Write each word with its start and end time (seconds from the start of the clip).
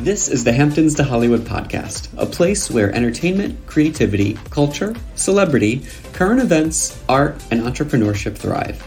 This 0.00 0.28
is 0.28 0.42
the 0.42 0.52
Hamptons 0.52 0.96
to 0.96 1.04
Hollywood 1.04 1.42
podcast, 1.42 2.08
a 2.18 2.26
place 2.26 2.68
where 2.68 2.92
entertainment, 2.92 3.64
creativity, 3.66 4.36
culture, 4.50 4.92
celebrity, 5.14 5.86
current 6.12 6.40
events, 6.40 7.00
art, 7.08 7.40
and 7.52 7.62
entrepreneurship 7.62 8.36
thrive. 8.36 8.82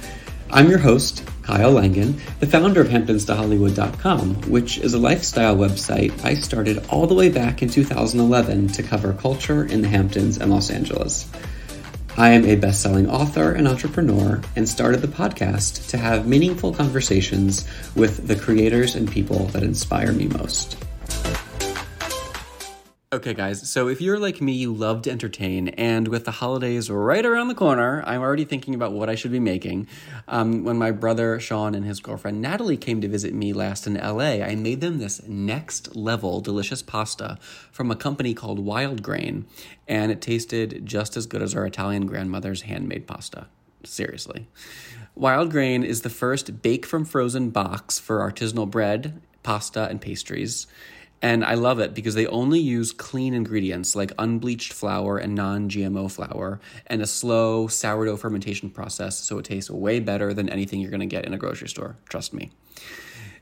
I'm 0.52 0.70
your 0.70 0.80
host, 0.80 1.24
Kyle 1.44 1.72
Langen, 1.72 2.20
the 2.42 2.46
founder 2.46 2.82
of 2.82 2.90
HamptonsToHollywood.com, 2.90 4.52
which 4.52 4.80
is 4.80 4.94
a 4.94 5.00
lifestyle 5.00 5.56
website 5.56 6.26
I 6.26 6.34
started 6.34 6.86
all 6.90 7.08
the 7.08 7.16
way 7.16 7.30
back 7.30 7.62
in 7.62 7.70
2011 7.70 8.68
to 8.68 8.84
cover 8.84 9.14
culture 9.14 9.64
in 9.64 9.82
the 9.82 9.88
Hamptons 9.88 10.38
and 10.38 10.52
Los 10.52 10.70
Angeles. 10.70 11.26
I 12.18 12.32
am 12.32 12.46
a 12.46 12.56
best 12.56 12.82
selling 12.82 13.10
author 13.10 13.54
and 13.54 13.66
entrepreneur 13.66 14.42
and 14.58 14.68
started 14.68 15.02
the 15.02 15.08
podcast 15.08 15.90
to 15.90 15.98
have 15.98 16.28
meaningful 16.28 16.74
conversations 16.74 17.66
with 17.96 18.28
the 18.28 18.36
creators 18.36 18.96
and 18.96 19.10
people 19.10 19.46
that 19.48 19.64
inspire 19.64 20.12
me 20.12 20.28
most. 20.28 20.76
Okay, 23.14 23.34
guys, 23.34 23.70
so 23.70 23.88
if 23.88 24.02
you're 24.02 24.20
like 24.20 24.42
me, 24.42 24.52
you 24.52 24.74
love 24.74 25.04
to 25.04 25.12
entertain, 25.12 25.70
and 25.70 26.10
with 26.10 26.26
the 26.26 26.32
holidays 26.32 26.90
right 26.90 27.26
around 27.26 27.48
the 27.48 27.56
corner, 27.56 28.04
I'm 28.06 28.20
already 28.20 28.44
thinking 28.44 28.76
about 28.76 28.92
what 28.92 29.10
I 29.10 29.16
should 29.16 29.32
be 29.32 29.40
making. 29.40 29.88
Um, 30.28 30.66
when 30.66 30.78
my 30.78 30.92
brother 30.92 31.40
Sean 31.40 31.74
and 31.74 31.86
his 31.86 32.02
girlfriend 32.02 32.42
Natalie 32.42 32.76
came 32.76 33.00
to 33.00 33.08
visit 33.08 33.34
me 33.34 33.54
last 33.54 33.88
in 33.88 33.94
LA, 33.94 34.44
I 34.44 34.56
made 34.56 34.82
them 34.82 34.98
this 34.98 35.26
next 35.26 35.96
level 35.96 36.42
delicious 36.42 36.82
pasta 36.82 37.38
from 37.72 37.92
a 37.92 37.96
company 37.96 38.34
called 38.34 38.60
Wildgrain, 38.60 39.46
and 39.88 40.12
it 40.12 40.20
tasted 40.20 40.86
just 40.86 41.16
as 41.16 41.28
good 41.28 41.42
as 41.42 41.56
our 41.56 41.66
Italian 41.66 42.08
grandmother's 42.08 42.64
handmade 42.64 43.08
pasta. 43.08 43.48
Seriously. 43.86 44.50
Wildgrain 45.18 45.86
is 45.86 46.02
the 46.02 46.10
first 46.10 46.62
bake 46.62 46.86
from 46.86 47.06
frozen 47.06 47.52
box 47.52 48.00
for 48.00 48.20
artisanal 48.20 48.70
bread, 48.70 49.22
pasta, 49.44 49.88
and 49.88 50.02
pastries. 50.02 50.68
And 51.22 51.44
I 51.44 51.56
love 51.56 51.80
it 51.80 51.94
because 51.94 52.14
they 52.14 52.28
only 52.28 52.60
use 52.60 52.92
clean 52.92 53.34
ingredients 53.34 53.96
like 53.96 54.12
unbleached 54.20 54.72
flour 54.72 55.18
and 55.18 55.34
non 55.34 55.70
GMO 55.70 56.12
flour 56.12 56.60
and 56.86 57.02
a 57.02 57.08
slow 57.08 57.68
sourdough 57.68 58.18
fermentation 58.18 58.70
process, 58.70 59.18
so 59.18 59.40
it 59.40 59.46
tastes 59.46 59.72
way 59.72 60.00
better 60.00 60.34
than 60.34 60.48
anything 60.50 60.80
you're 60.80 60.92
going 60.92 61.00
to 61.00 61.08
get 61.08 61.26
in 61.26 61.34
a 61.34 61.38
grocery 61.38 61.70
store. 61.70 61.98
Trust 62.08 62.34
me. 62.34 62.52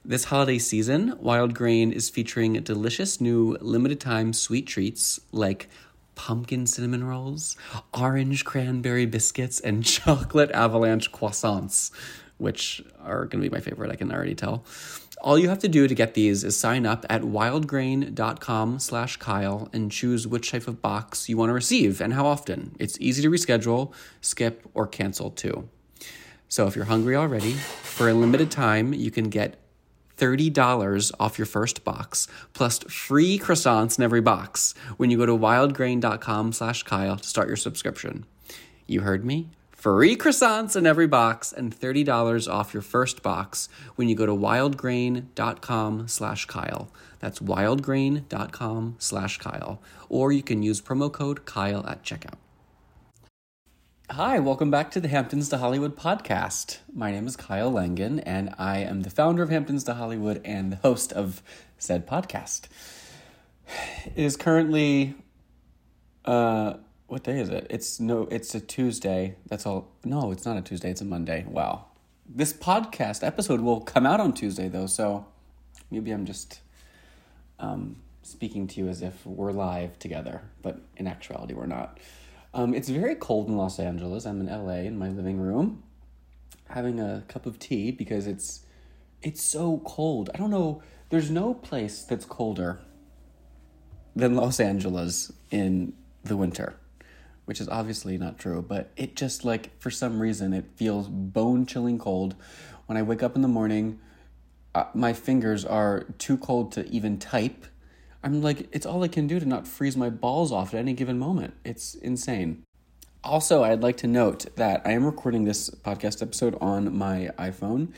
This 0.07 0.25
holiday 0.25 0.59
season, 0.59 1.13
Wildgrain 1.13 1.91
is 1.91 2.09
featuring 2.09 2.53
delicious 2.61 3.19
new 3.19 3.57
limited 3.59 3.99
time 3.99 4.33
sweet 4.33 4.67
treats 4.67 5.19
like 5.31 5.67
pumpkin 6.13 6.67
cinnamon 6.67 7.03
rolls, 7.03 7.57
orange 7.93 8.45
cranberry 8.45 9.05
biscuits, 9.05 9.59
and 9.59 9.83
chocolate 9.85 10.51
avalanche 10.51 11.11
croissants, 11.11 11.91
which 12.37 12.83
are 13.03 13.25
going 13.25 13.43
to 13.43 13.49
be 13.49 13.53
my 13.53 13.59
favorite, 13.59 13.91
I 13.91 13.95
can 13.95 14.11
already 14.11 14.35
tell. 14.35 14.63
All 15.25 15.39
you 15.39 15.49
have 15.49 15.57
to 15.59 15.67
do 15.67 15.87
to 15.87 15.95
get 15.95 16.13
these 16.13 16.43
is 16.43 16.55
sign 16.55 16.85
up 16.85 17.03
at 17.09 17.23
wildgrain.com 17.23 18.77
slash 18.77 19.17
Kyle 19.17 19.67
and 19.73 19.91
choose 19.91 20.27
which 20.27 20.51
type 20.51 20.67
of 20.67 20.83
box 20.83 21.27
you 21.27 21.35
want 21.35 21.49
to 21.49 21.53
receive 21.53 21.99
and 21.99 22.13
how 22.13 22.27
often. 22.27 22.75
It's 22.77 22.95
easy 23.01 23.23
to 23.23 23.31
reschedule, 23.31 23.91
skip, 24.21 24.61
or 24.75 24.85
cancel 24.85 25.31
too. 25.31 25.67
So 26.47 26.67
if 26.67 26.75
you're 26.75 26.85
hungry 26.85 27.15
already, 27.15 27.53
for 27.53 28.07
a 28.07 28.13
limited 28.13 28.51
time, 28.51 28.93
you 28.93 29.09
can 29.09 29.31
get 29.31 29.59
$30 30.19 31.11
off 31.19 31.39
your 31.39 31.47
first 31.47 31.83
box, 31.83 32.27
plus 32.53 32.77
free 32.83 33.39
croissants 33.39 33.97
in 33.97 34.03
every 34.03 34.21
box 34.21 34.75
when 34.97 35.09
you 35.09 35.17
go 35.17 35.25
to 35.25 35.35
wildgrain.com 35.35 36.53
slash 36.53 36.83
Kyle 36.83 37.17
to 37.17 37.27
start 37.27 37.47
your 37.47 37.57
subscription. 37.57 38.27
You 38.85 39.01
heard 39.01 39.25
me? 39.25 39.49
Free 39.85 40.15
croissants 40.15 40.75
in 40.75 40.87
every 40.87 41.05
box 41.05 41.53
and 41.53 41.79
$30 41.79 42.51
off 42.51 42.73
your 42.73 42.81
first 42.81 43.21
box 43.21 43.69
when 43.97 44.09
you 44.09 44.15
go 44.15 44.25
to 44.25 44.31
wildgrain.com 44.31 46.07
slash 46.07 46.45
kyle. 46.45 46.89
That's 47.19 47.37
wildgrain.com 47.37 48.95
slash 48.97 49.37
kyle. 49.37 49.79
Or 50.09 50.31
you 50.31 50.41
can 50.41 50.63
use 50.63 50.81
promo 50.81 51.13
code 51.13 51.45
kyle 51.45 51.85
at 51.85 52.01
checkout. 52.01 52.39
Hi 54.09 54.39
welcome 54.39 54.71
back 54.71 54.89
to 54.89 54.99
the 54.99 55.07
hamptons 55.07 55.49
to 55.49 55.59
hollywood 55.59 55.95
podcast. 55.95 56.79
My 56.91 57.11
name 57.11 57.27
is 57.27 57.35
kyle 57.35 57.71
langen 57.71 58.21
and 58.21 58.55
i 58.57 58.79
am 58.79 59.03
the 59.03 59.11
founder 59.11 59.43
of 59.43 59.49
hamptons 59.49 59.83
to 59.83 59.93
hollywood 59.93 60.41
and 60.43 60.71
the 60.71 60.77
host 60.77 61.13
of 61.13 61.43
said 61.77 62.07
podcast. 62.07 62.61
It 64.15 64.25
is 64.25 64.35
currently 64.35 65.13
uh 66.23 66.75
what 67.07 67.23
day 67.23 67.39
is 67.39 67.49
it? 67.49 67.67
It's 67.69 67.99
no, 67.99 68.27
it's 68.31 68.55
a 68.55 68.59
Tuesday. 68.59 69.35
That's 69.47 69.65
all. 69.65 69.91
No, 70.03 70.31
it's 70.31 70.45
not 70.45 70.57
a 70.57 70.61
Tuesday. 70.61 70.89
It's 70.89 71.01
a 71.01 71.05
Monday. 71.05 71.45
Wow. 71.47 71.85
This 72.27 72.51
podcast 72.51 73.25
episode 73.25 73.61
will 73.61 73.81
come 73.81 74.05
out 74.05 74.19
on 74.19 74.33
Tuesday 74.33 74.67
though, 74.67 74.87
so 74.87 75.27
maybe 75.91 76.11
I'm 76.11 76.25
just 76.25 76.61
um, 77.59 77.97
speaking 78.23 78.65
to 78.67 78.79
you 78.79 78.87
as 78.87 79.03
if 79.03 79.25
we're 79.25 79.51
live 79.51 79.99
together, 79.99 80.41
but 80.63 80.79
in 80.97 81.05
actuality 81.05 81.53
we're 81.53 81.67
not. 81.67 81.99
Um, 82.55 82.73
it's 82.73 82.89
very 82.89 83.15
cold 83.15 83.47
in 83.49 83.57
Los 83.57 83.79
Angeles. 83.79 84.25
I'm 84.25 84.41
in 84.41 84.47
LA 84.47 84.79
in 84.79 84.97
my 84.97 85.09
living 85.09 85.39
room, 85.39 85.83
having 86.69 86.99
a 86.99 87.23
cup 87.27 87.45
of 87.45 87.59
tea 87.59 87.91
because 87.91 88.25
it's 88.25 88.61
it's 89.21 89.43
so 89.43 89.81
cold. 89.85 90.31
I 90.33 90.37
don't 90.37 90.49
know. 90.51 90.81
There's 91.09 91.29
no 91.29 91.53
place 91.53 92.01
that's 92.01 92.25
colder 92.25 92.79
than 94.15 94.35
Los 94.35 94.59
Angeles 94.59 95.31
in 95.51 95.93
the 96.23 96.35
winter 96.35 96.77
which 97.45 97.61
is 97.61 97.69
obviously 97.69 98.17
not 98.17 98.37
true, 98.37 98.61
but 98.61 98.91
it 98.97 99.15
just 99.15 99.45
like 99.45 99.79
for 99.79 99.89
some 99.89 100.19
reason 100.19 100.53
it 100.53 100.65
feels 100.75 101.07
bone 101.07 101.65
chilling 101.65 101.97
cold. 101.97 102.35
When 102.87 102.97
I 102.97 103.03
wake 103.03 103.23
up 103.23 103.35
in 103.35 103.41
the 103.41 103.47
morning, 103.47 103.99
uh, 104.73 104.85
my 104.93 105.13
fingers 105.13 105.63
are 105.63 106.05
too 106.17 106.37
cold 106.37 106.71
to 106.73 106.87
even 106.89 107.17
type. 107.17 107.65
I'm 108.23 108.41
like, 108.41 108.67
it's 108.71 108.85
all 108.85 109.03
I 109.03 109.07
can 109.07 109.27
do 109.27 109.39
to 109.39 109.45
not 109.45 109.67
freeze 109.67 109.95
my 109.95 110.09
balls 110.09 110.51
off 110.51 110.73
at 110.73 110.79
any 110.79 110.93
given 110.93 111.17
moment. 111.17 111.53
It's 111.63 111.95
insane. 111.95 112.63
Also, 113.23 113.63
I'd 113.63 113.81
like 113.81 113.97
to 113.97 114.07
note 114.07 114.55
that 114.55 114.83
I 114.85 114.91
am 114.91 115.03
recording 115.03 115.45
this 115.45 115.71
podcast 115.71 116.21
episode 116.21 116.55
on 116.61 116.95
my 116.95 117.31
iPhone, 117.39 117.91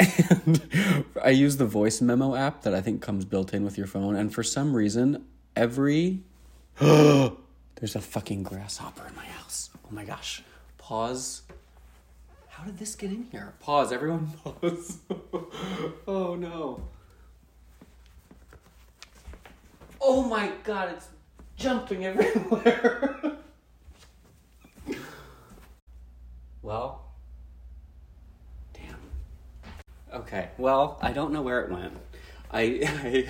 and 0.00 1.04
I 1.24 1.30
use 1.30 1.56
the 1.56 1.66
voice 1.66 2.00
memo 2.00 2.34
app 2.34 2.62
that 2.62 2.74
I 2.74 2.80
think 2.80 3.00
comes 3.00 3.24
built 3.24 3.54
in 3.54 3.64
with 3.64 3.78
your 3.78 3.86
phone. 3.86 4.16
And 4.16 4.34
for 4.34 4.42
some 4.42 4.74
reason, 4.74 5.24
every 5.54 6.22
There's 7.82 7.96
a 7.96 8.00
fucking 8.00 8.44
grasshopper 8.44 9.08
in 9.08 9.16
my 9.16 9.24
house. 9.24 9.70
Oh 9.84 9.88
my 9.90 10.04
gosh. 10.04 10.40
Pause. 10.78 11.42
How 12.46 12.62
did 12.62 12.78
this 12.78 12.94
get 12.94 13.10
in 13.10 13.26
here? 13.32 13.54
Pause, 13.58 13.90
everyone 13.90 14.28
pause. 14.44 14.98
oh 16.06 16.36
no. 16.36 16.84
Oh 20.00 20.22
my 20.22 20.52
god, 20.62 20.90
it's 20.90 21.08
jumping 21.56 22.04
everywhere. 22.04 23.38
well, 26.62 27.04
damn. 28.74 30.20
Okay, 30.20 30.50
well, 30.56 31.00
I 31.02 31.10
don't 31.10 31.32
know 31.32 31.42
where 31.42 31.62
it 31.62 31.72
went. 31.72 31.98
I. 32.48 33.26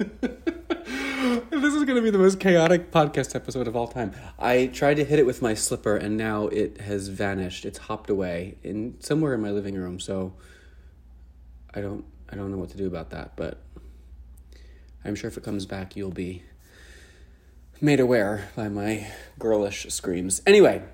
I 0.24 0.29
going 1.90 2.04
to 2.04 2.06
be 2.06 2.16
the 2.16 2.22
most 2.22 2.38
chaotic 2.38 2.92
podcast 2.92 3.34
episode 3.34 3.66
of 3.66 3.74
all 3.74 3.88
time. 3.88 4.12
I 4.38 4.66
tried 4.66 4.94
to 4.98 5.04
hit 5.04 5.18
it 5.18 5.26
with 5.26 5.42
my 5.42 5.54
slipper 5.54 5.96
and 5.96 6.16
now 6.16 6.46
it 6.46 6.82
has 6.82 7.08
vanished. 7.08 7.64
It's 7.64 7.78
hopped 7.78 8.08
away 8.08 8.58
in 8.62 8.94
somewhere 9.00 9.34
in 9.34 9.40
my 9.40 9.50
living 9.50 9.74
room. 9.74 9.98
So 9.98 10.34
I 11.74 11.80
don't 11.80 12.04
I 12.30 12.36
don't 12.36 12.52
know 12.52 12.58
what 12.58 12.68
to 12.70 12.76
do 12.76 12.86
about 12.86 13.10
that, 13.10 13.34
but 13.34 13.60
I'm 15.04 15.16
sure 15.16 15.26
if 15.26 15.36
it 15.36 15.42
comes 15.42 15.66
back 15.66 15.96
you'll 15.96 16.12
be 16.12 16.44
made 17.80 17.98
aware 17.98 18.50
by 18.54 18.68
my 18.68 19.08
girlish 19.40 19.86
screams. 19.88 20.42
Anyway, 20.46 20.84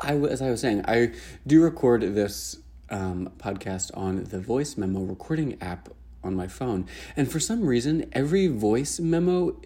I 0.00 0.14
as 0.14 0.40
I 0.40 0.48
was 0.48 0.60
saying, 0.60 0.84
I 0.86 1.12
do 1.44 1.60
record 1.60 2.02
this 2.02 2.58
um, 2.88 3.32
podcast 3.38 3.90
on 3.94 4.22
the 4.22 4.38
voice 4.38 4.76
memo 4.76 5.00
recording 5.00 5.60
app 5.60 5.88
on 6.22 6.36
my 6.36 6.46
phone. 6.46 6.86
And 7.16 7.28
for 7.30 7.40
some 7.40 7.66
reason, 7.66 8.08
every 8.12 8.46
voice 8.46 9.00
memo 9.00 9.60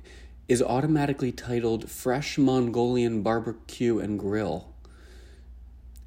is 0.49 0.62
automatically 0.62 1.31
titled 1.31 1.91
Fresh 1.91 2.39
Mongolian 2.39 3.23
Barbecue 3.23 3.99
and 3.99 4.19
Grill. 4.19 4.73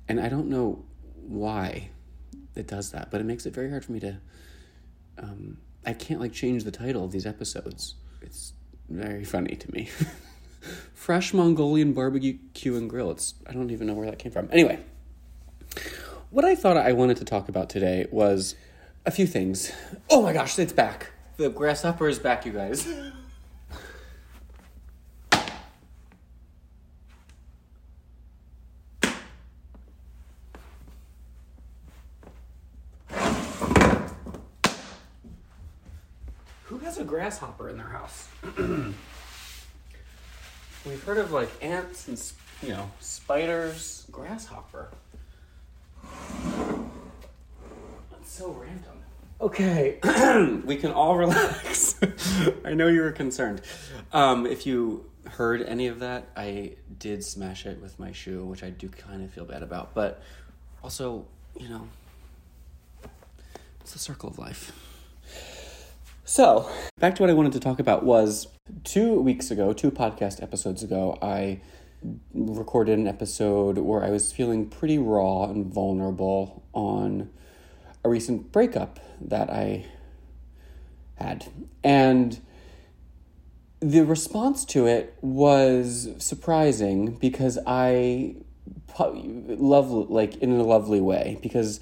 And 0.07 0.19
I 0.19 0.29
don't 0.29 0.49
know 0.49 0.83
why 1.15 1.91
it 2.55 2.67
does 2.67 2.91
that, 2.91 3.11
but 3.11 3.21
it 3.21 3.23
makes 3.25 3.45
it 3.45 3.53
very 3.53 3.69
hard 3.69 3.85
for 3.85 3.91
me 3.91 3.99
to. 3.99 4.17
Um, 5.17 5.57
I 5.85 5.93
can't 5.93 6.19
like 6.19 6.33
change 6.33 6.63
the 6.63 6.71
title 6.71 7.05
of 7.05 7.11
these 7.11 7.25
episodes. 7.25 7.95
It's 8.21 8.53
very 8.89 9.23
funny 9.23 9.55
to 9.55 9.71
me. 9.71 9.89
Fresh 10.93 11.33
Mongolian 11.33 11.93
Barbecue 11.93 12.37
and 12.75 12.89
Grill. 12.89 13.11
It's 13.11 13.35
I 13.47 13.53
don't 13.53 13.71
even 13.71 13.87
know 13.87 13.93
where 13.93 14.07
that 14.07 14.19
came 14.19 14.31
from. 14.31 14.49
Anyway, 14.51 14.79
what 16.29 16.45
I 16.45 16.55
thought 16.55 16.77
I 16.77 16.93
wanted 16.93 17.17
to 17.17 17.25
talk 17.25 17.49
about 17.49 17.69
today 17.69 18.07
was 18.11 18.55
a 19.05 19.11
few 19.11 19.27
things. 19.27 19.71
Oh 20.09 20.21
my 20.21 20.33
gosh, 20.33 20.57
it's 20.59 20.73
back. 20.73 21.11
The 21.37 21.49
grasshopper 21.49 22.07
is 22.07 22.19
back, 22.19 22.45
you 22.45 22.51
guys. 22.51 22.87
Who 36.65 36.77
has 36.79 36.97
a 36.97 37.03
grasshopper 37.31 37.69
in 37.69 37.77
their 37.77 37.87
house? 37.87 38.27
We've 40.85 41.03
heard 41.03 41.17
of 41.17 41.31
like 41.31 41.49
ants 41.61 42.09
and 42.09 42.21
you 42.61 42.69
know 42.75 42.91
spiders, 42.99 44.05
grasshopper. 44.11 44.89
That's 48.11 48.31
so 48.31 48.51
random. 48.51 48.97
Okay, 49.39 49.99
we 50.65 50.75
can 50.75 50.91
all 50.91 51.15
relax. 51.25 51.95
I 52.65 52.73
know 52.73 52.87
you 52.87 53.01
were 53.01 53.11
concerned. 53.11 53.61
Um, 54.11 54.45
if 54.45 54.65
you 54.65 55.05
heard 55.25 55.61
any 55.61 55.87
of 55.87 55.99
that, 55.99 56.27
I 56.35 56.73
did 56.99 57.23
smash 57.23 57.65
it 57.65 57.81
with 57.81 57.97
my 57.97 58.11
shoe, 58.11 58.43
which 58.43 58.61
I 58.63 58.71
do 58.71 58.89
kind 58.89 59.23
of 59.23 59.31
feel 59.31 59.45
bad 59.45 59.63
about. 59.63 59.93
But 59.93 60.21
also, 60.83 61.25
you 61.57 61.69
know, 61.69 61.87
it's 63.79 63.93
the 63.93 63.99
circle 63.99 64.29
of 64.29 64.37
life. 64.37 64.73
So, 66.23 66.69
back 66.99 67.15
to 67.15 67.23
what 67.23 67.29
I 67.29 67.33
wanted 67.33 67.53
to 67.53 67.59
talk 67.59 67.79
about 67.79 68.03
was 68.03 68.47
two 68.83 69.19
weeks 69.19 69.49
ago, 69.49 69.73
two 69.73 69.89
podcast 69.89 70.41
episodes 70.41 70.83
ago, 70.83 71.17
I 71.21 71.61
recorded 72.33 72.99
an 72.99 73.07
episode 73.07 73.79
where 73.79 74.03
I 74.03 74.11
was 74.11 74.31
feeling 74.31 74.69
pretty 74.69 74.99
raw 74.99 75.45
and 75.45 75.65
vulnerable 75.65 76.63
on 76.73 77.29
a 78.03 78.09
recent 78.09 78.51
breakup 78.51 78.99
that 79.19 79.49
I 79.49 79.87
had. 81.15 81.47
And 81.83 82.39
the 83.79 84.01
response 84.01 84.63
to 84.65 84.85
it 84.85 85.17
was 85.21 86.09
surprising 86.19 87.15
because 87.15 87.57
I 87.65 88.35
love 88.99 89.89
like 89.89 90.35
in 90.37 90.51
a 90.51 90.63
lovely 90.63 91.01
way 91.01 91.39
because 91.41 91.79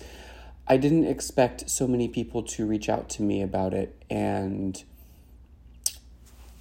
I 0.70 0.78
didn't 0.78 1.06
expect 1.06 1.68
so 1.68 1.88
many 1.88 2.08
people 2.08 2.44
to 2.44 2.66
reach 2.68 2.90
out 2.90 3.10
to 3.12 3.24
me 3.24 3.42
about 3.42 3.74
it 3.74 4.00
and 4.08 4.82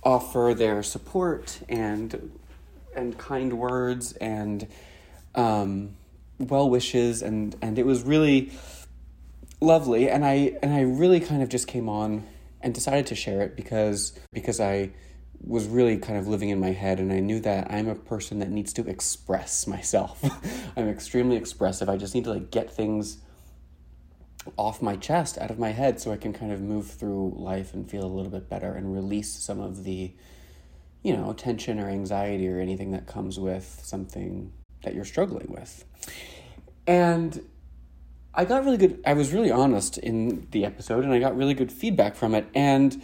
offer 0.02 0.55
their 0.56 0.82
support 0.82 1.60
and 1.69 2.32
and 2.96 3.19
kind 3.19 3.58
words 3.58 4.12
and 4.14 4.66
um, 5.34 5.90
well 6.38 6.70
wishes 6.70 7.20
and 7.20 7.55
and 7.60 7.78
it 7.78 7.84
was 7.84 8.02
really 8.02 8.50
lovely 9.60 10.08
and 10.08 10.25
I 10.25 10.56
and 10.62 10.72
I 10.72 10.81
really 10.81 11.20
kind 11.20 11.43
of 11.43 11.50
just 11.50 11.69
came 11.69 11.88
on 11.90 12.26
and 12.62 12.72
decided 12.72 13.06
to 13.08 13.14
share 13.14 13.43
it 13.43 13.56
because 13.56 14.19
because 14.32 14.58
I 14.58 14.90
was 15.44 15.66
really 15.66 15.99
kind 15.99 16.19
of 16.19 16.26
living 16.26 16.49
in 16.49 16.58
my 16.58 16.72
head 16.72 16.99
and 16.99 17.12
I 17.12 17.20
knew 17.20 17.40
that 17.40 17.70
I'm 17.70 17.88
a 17.88 17.94
person 17.94 18.38
that 18.38 18.50
needs 18.50 18.72
to 18.72 18.88
express 18.88 19.66
myself. 19.66 20.20
I'm 20.76 20.88
extremely 20.88 21.37
expressive. 21.37 21.88
I 21.88 21.96
just 21.96 22.14
need 22.14 22.25
to 22.25 22.31
like 22.31 22.50
get 22.50 22.72
things 22.72 23.19
off 24.56 24.83
my 24.83 24.97
chest, 24.97 25.39
out 25.39 25.50
of 25.50 25.59
my 25.59 25.71
head 25.71 26.00
so 26.00 26.12
I 26.12 26.17
can 26.17 26.33
kind 26.33 26.53
of 26.53 26.61
move 26.61 26.91
through 26.91 27.35
life 27.37 27.75
and 27.75 27.89
feel 27.91 28.05
a 28.05 28.06
little 28.06 28.31
bit 28.31 28.49
better 28.49 28.73
and 28.73 28.95
release 28.95 29.33
some 29.33 29.61
of 29.61 29.85
the 29.85 30.12
you 31.03 31.17
know, 31.17 31.33
tension 31.33 31.79
or 31.79 31.89
anxiety 31.89 32.49
or 32.49 32.59
anything 32.59 32.91
that 32.91 33.06
comes 33.06 33.39
with 33.39 33.81
something 33.83 34.53
that 34.83 34.95
you're 34.95 35.05
struggling 35.05 35.47
with. 35.49 35.85
And 36.87 37.45
I 38.35 38.45
got 38.45 38.65
really 38.65 38.77
good, 38.77 39.00
I 39.06 39.15
was 39.15 39.33
really 39.33 39.50
honest 39.50 39.99
in 39.99 40.49
the 40.50 40.65
episode 40.65 41.05
and 41.05 41.12
I 41.12 41.19
got 41.19 41.37
really 41.37 41.55
good 41.55 41.73
feedback 41.73 42.15
from 42.15 42.35
it. 42.35 42.47
And, 42.55 43.00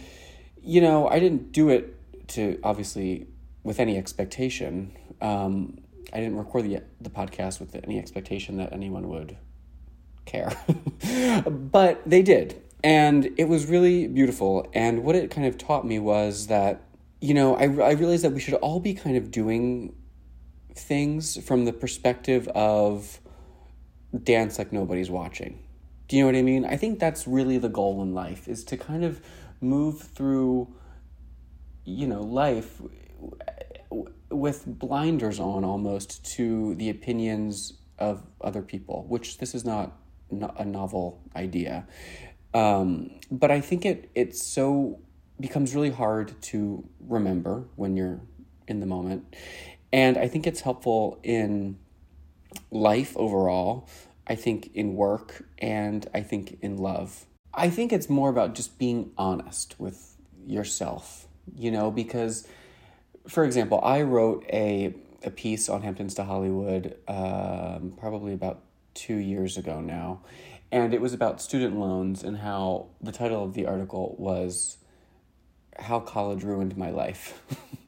you 0.61 0.81
know, 0.81 1.07
I 1.07 1.19
didn't 1.19 1.51
do 1.51 1.69
it 1.69 1.95
to 2.29 2.59
obviously 2.63 3.27
with 3.63 3.79
any 3.79 3.97
expectation. 3.97 4.95
Um, 5.21 5.79
I 6.13 6.19
didn't 6.19 6.37
record 6.37 6.65
the, 6.65 6.81
the 7.01 7.09
podcast 7.09 7.59
with 7.59 7.75
any 7.75 7.97
expectation 7.97 8.57
that 8.57 8.73
anyone 8.73 9.07
would 9.09 9.37
care. 10.25 10.51
but 11.45 12.01
they 12.05 12.21
did. 12.21 12.61
And 12.83 13.31
it 13.37 13.45
was 13.45 13.65
really 13.65 14.07
beautiful. 14.07 14.69
And 14.73 15.03
what 15.03 15.15
it 15.15 15.31
kind 15.31 15.47
of 15.47 15.57
taught 15.57 15.85
me 15.85 15.99
was 15.99 16.47
that, 16.47 16.81
you 17.21 17.33
know, 17.33 17.55
I, 17.55 17.63
I 17.63 17.91
realized 17.91 18.23
that 18.23 18.31
we 18.31 18.39
should 18.39 18.53
all 18.55 18.79
be 18.79 18.93
kind 18.93 19.17
of 19.17 19.31
doing 19.31 19.95
things 20.75 21.41
from 21.45 21.65
the 21.65 21.73
perspective 21.73 22.47
of 22.49 23.19
dance 24.23 24.57
like 24.59 24.71
nobody's 24.71 25.09
watching. 25.09 25.59
Do 26.07 26.15
you 26.15 26.23
know 26.23 26.27
what 26.27 26.35
I 26.35 26.43
mean? 26.43 26.65
I 26.65 26.77
think 26.77 26.99
that's 26.99 27.27
really 27.27 27.57
the 27.57 27.69
goal 27.69 28.03
in 28.03 28.13
life 28.13 28.47
is 28.47 28.63
to 28.65 28.77
kind 28.77 29.03
of 29.03 29.21
move 29.61 30.01
through 30.01 30.67
you 31.85 32.07
know, 32.07 32.21
life 32.21 32.81
with 34.29 34.63
blinders 34.65 35.39
on 35.39 35.63
almost 35.63 36.25
to 36.35 36.75
the 36.75 36.89
opinions 36.89 37.73
of 37.99 38.23
other 38.41 38.61
people, 38.61 39.05
which 39.07 39.37
this 39.37 39.55
is 39.55 39.63
not 39.63 39.97
a 40.31 40.65
novel 40.65 41.21
idea. 41.35 41.87
Um, 42.53 43.11
but 43.29 43.51
I 43.51 43.61
think 43.61 43.85
it 43.85 44.09
it 44.15 44.35
so 44.35 44.99
becomes 45.39 45.75
really 45.75 45.91
hard 45.91 46.41
to 46.41 46.87
remember 46.99 47.65
when 47.75 47.97
you're 47.97 48.21
in 48.67 48.79
the 48.79 48.85
moment. 48.85 49.35
And 49.91 50.17
I 50.17 50.27
think 50.27 50.47
it's 50.47 50.61
helpful 50.61 51.19
in 51.23 51.77
life 52.71 53.15
overall. 53.17 53.89
I 54.27 54.35
think 54.35 54.71
in 54.73 54.95
work 54.95 55.45
and 55.59 56.07
I 56.13 56.21
think 56.21 56.57
in 56.61 56.77
love. 56.77 57.25
I 57.53 57.69
think 57.69 57.93
it's 57.93 58.09
more 58.09 58.29
about 58.29 58.55
just 58.55 58.77
being 58.79 59.11
honest 59.17 59.79
with 59.79 60.15
yourself, 60.45 61.27
you 61.55 61.71
know, 61.71 61.91
because 61.91 62.47
for 63.27 63.43
example, 63.43 63.79
I 63.83 64.01
wrote 64.01 64.45
a 64.51 64.95
a 65.23 65.31
piece 65.31 65.69
on 65.69 65.81
Hamptons 65.81 66.13
to 66.15 66.23
Hollywood 66.23 66.95
um, 67.07 67.93
probably 67.97 68.33
about 68.33 68.61
two 68.95 69.17
years 69.17 69.57
ago 69.57 69.79
now, 69.79 70.21
and 70.71 70.93
it 70.93 71.01
was 71.01 71.13
about 71.13 71.39
student 71.41 71.79
loans 71.79 72.23
and 72.23 72.37
how 72.37 72.87
the 72.99 73.11
title 73.11 73.43
of 73.43 73.53
the 73.53 73.67
article 73.67 74.15
was 74.17 74.77
how 75.77 75.99
college 75.99 76.43
ruined 76.43 76.75
my 76.77 76.89
life. 76.89 77.41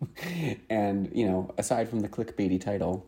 and, 0.70 1.10
you 1.14 1.26
know, 1.26 1.54
aside 1.58 1.90
from 1.90 2.02
the 2.02 2.10
clickbaity 2.10 2.60
title, 2.60 3.06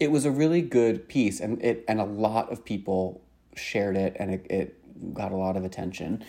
it 0.00 0.10
was 0.10 0.24
a 0.24 0.30
really 0.30 0.62
good 0.62 1.08
piece 1.08 1.40
and 1.40 1.62
it 1.62 1.84
and 1.88 2.00
a 2.00 2.04
lot 2.04 2.50
of 2.52 2.64
people 2.64 3.20
shared 3.56 3.96
it 3.96 4.16
and 4.18 4.32
it, 4.32 4.46
it 4.48 5.14
got 5.14 5.32
a 5.32 5.36
lot 5.36 5.56
of 5.56 5.64
attention. 5.64 6.24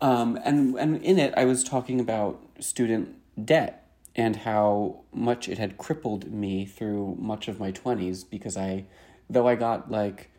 Um, 0.00 0.38
and 0.44 0.76
and 0.76 1.02
in 1.02 1.18
it 1.18 1.34
I 1.36 1.44
was 1.44 1.64
talking 1.64 2.00
about 2.00 2.40
student 2.60 3.16
debt 3.44 3.88
and 4.14 4.36
how 4.36 5.00
much 5.12 5.48
it 5.48 5.58
had 5.58 5.78
crippled 5.78 6.30
me 6.30 6.64
through 6.64 7.16
much 7.18 7.48
of 7.48 7.58
my 7.58 7.72
20s 7.72 8.24
because 8.28 8.56
I 8.56 8.84
though 9.30 9.46
I 9.46 9.54
got 9.54 9.90
like 9.90 10.30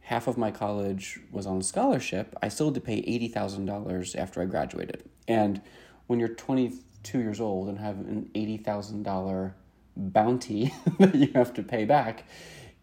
half 0.00 0.28
of 0.28 0.38
my 0.38 0.50
college 0.50 1.18
was 1.32 1.46
on 1.46 1.62
scholarship, 1.62 2.36
I 2.40 2.48
still 2.48 2.66
had 2.66 2.74
to 2.76 2.80
pay 2.80 3.02
$80,000 3.02 4.16
after 4.16 4.40
I 4.40 4.44
graduated. 4.44 5.02
And 5.26 5.60
when 6.06 6.20
you're 6.20 6.28
22 6.28 7.18
years 7.18 7.40
old 7.40 7.68
and 7.68 7.78
have 7.78 7.98
an 7.98 8.30
$80,000 8.34 9.52
bounty 9.96 10.72
that 10.98 11.14
you 11.14 11.32
have 11.34 11.52
to 11.54 11.62
pay 11.62 11.84
back, 11.84 12.24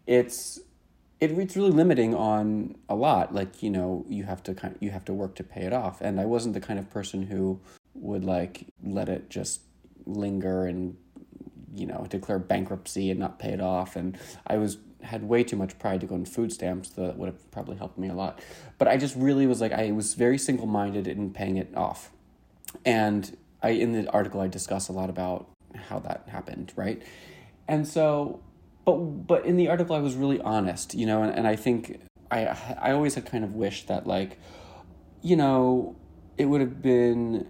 it's 0.06 0.60
it, 1.20 1.30
it's 1.30 1.56
really 1.56 1.70
limiting 1.70 2.14
on 2.14 2.76
a 2.88 2.94
lot. 2.94 3.34
Like 3.34 3.62
you 3.62 3.70
know, 3.70 4.04
you 4.08 4.24
have 4.24 4.42
to 4.44 4.54
kind 4.54 4.74
of, 4.74 4.82
you 4.82 4.90
have 4.90 5.04
to 5.06 5.12
work 5.12 5.34
to 5.36 5.44
pay 5.44 5.62
it 5.62 5.72
off. 5.72 6.00
And 6.00 6.20
I 6.20 6.26
wasn't 6.26 6.54
the 6.54 6.60
kind 6.60 6.78
of 6.78 6.90
person 6.90 7.22
who 7.22 7.60
would 7.94 8.24
like 8.24 8.66
let 8.82 9.08
it 9.08 9.30
just 9.30 9.62
linger 10.06 10.66
and 10.66 10.96
you 11.72 11.86
know 11.86 12.06
declare 12.10 12.38
bankruptcy 12.38 13.10
and 13.10 13.20
not 13.20 13.38
pay 13.38 13.52
it 13.52 13.60
off. 13.60 13.96
And 13.96 14.18
I 14.46 14.56
was 14.56 14.78
had 15.04 15.22
way 15.22 15.44
too 15.44 15.56
much 15.56 15.78
pride 15.78 16.00
to 16.00 16.06
go 16.06 16.14
on 16.14 16.24
food 16.24 16.52
stamps, 16.52 16.94
so 16.94 17.06
that 17.06 17.16
would 17.16 17.26
have 17.26 17.50
probably 17.50 17.76
helped 17.76 17.98
me 17.98 18.08
a 18.08 18.14
lot. 18.14 18.40
But 18.78 18.88
I 18.88 18.96
just 18.96 19.14
really 19.16 19.46
was 19.46 19.60
like, 19.60 19.72
I 19.72 19.90
was 19.92 20.14
very 20.14 20.38
single 20.38 20.66
minded 20.66 21.06
in 21.06 21.32
paying 21.32 21.56
it 21.56 21.74
off. 21.76 22.10
And 22.84 23.36
I, 23.62 23.70
in 23.70 23.92
the 23.92 24.10
article, 24.10 24.40
I 24.40 24.48
discuss 24.48 24.88
a 24.88 24.92
lot 24.92 25.10
about 25.10 25.48
how 25.88 25.98
that 26.00 26.28
happened, 26.28 26.72
right? 26.76 27.02
And 27.68 27.86
so, 27.86 28.42
but, 28.84 28.96
but 28.96 29.44
in 29.44 29.56
the 29.56 29.68
article, 29.68 29.94
I 29.94 30.00
was 30.00 30.14
really 30.16 30.40
honest, 30.40 30.94
you 30.94 31.06
know, 31.06 31.22
and, 31.22 31.34
and 31.34 31.46
I 31.46 31.56
think 31.56 32.00
I, 32.30 32.46
I 32.80 32.92
always 32.92 33.14
had 33.14 33.26
kind 33.26 33.44
of 33.44 33.54
wished 33.54 33.88
that, 33.88 34.06
like, 34.06 34.38
you 35.22 35.36
know, 35.36 35.96
it 36.36 36.46
would 36.46 36.60
have 36.60 36.82
been 36.82 37.48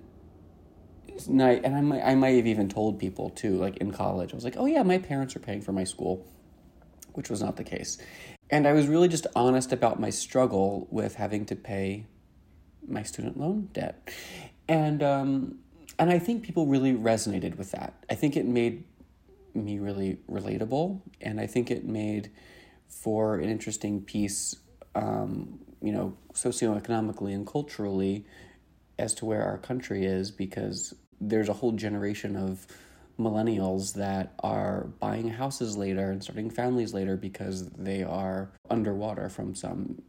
nice. 1.28 1.60
And 1.64 1.74
I 1.74 1.80
might, 1.80 2.02
I 2.02 2.14
might 2.14 2.36
have 2.36 2.46
even 2.46 2.68
told 2.68 2.98
people 2.98 3.30
too, 3.30 3.56
like 3.56 3.78
in 3.78 3.90
college, 3.92 4.32
I 4.32 4.36
was 4.36 4.44
like, 4.44 4.56
oh 4.56 4.66
yeah, 4.66 4.82
my 4.82 4.98
parents 4.98 5.34
are 5.34 5.40
paying 5.40 5.62
for 5.62 5.72
my 5.72 5.84
school 5.84 6.26
which 7.14 7.30
was 7.30 7.42
not 7.42 7.56
the 7.56 7.64
case. 7.64 7.98
And 8.50 8.66
I 8.66 8.72
was 8.72 8.86
really 8.86 9.08
just 9.08 9.26
honest 9.34 9.72
about 9.72 9.98
my 9.98 10.10
struggle 10.10 10.86
with 10.90 11.14
having 11.14 11.46
to 11.46 11.56
pay 11.56 12.06
my 12.86 13.02
student 13.02 13.38
loan 13.38 13.70
debt. 13.72 14.10
And 14.68 15.02
um, 15.02 15.58
and 15.98 16.10
I 16.10 16.18
think 16.18 16.42
people 16.42 16.66
really 16.66 16.92
resonated 16.92 17.56
with 17.56 17.70
that. 17.72 17.94
I 18.10 18.14
think 18.14 18.36
it 18.36 18.46
made 18.46 18.84
me 19.54 19.78
really 19.78 20.18
relatable, 20.30 21.00
and 21.20 21.40
I 21.40 21.46
think 21.46 21.70
it 21.70 21.84
made 21.84 22.30
for 22.88 23.36
an 23.36 23.48
interesting 23.48 24.02
piece, 24.02 24.56
um, 24.94 25.60
you 25.80 25.92
know, 25.92 26.16
socioeconomically 26.32 27.34
and 27.34 27.46
culturally, 27.46 28.26
as 28.98 29.14
to 29.14 29.24
where 29.24 29.44
our 29.44 29.58
country 29.58 30.04
is, 30.04 30.30
because 30.30 30.94
there's 31.20 31.48
a 31.48 31.52
whole 31.52 31.72
generation 31.72 32.36
of 32.36 32.66
millennials 33.18 33.94
that 33.94 34.34
are 34.40 34.88
buying 34.98 35.28
houses 35.28 35.76
later 35.76 36.10
and 36.10 36.22
starting 36.22 36.50
families 36.50 36.92
later 36.92 37.16
because 37.16 37.68
they 37.70 38.02
are 38.02 38.50
underwater 38.70 39.28
from 39.28 39.54
some 39.54 40.02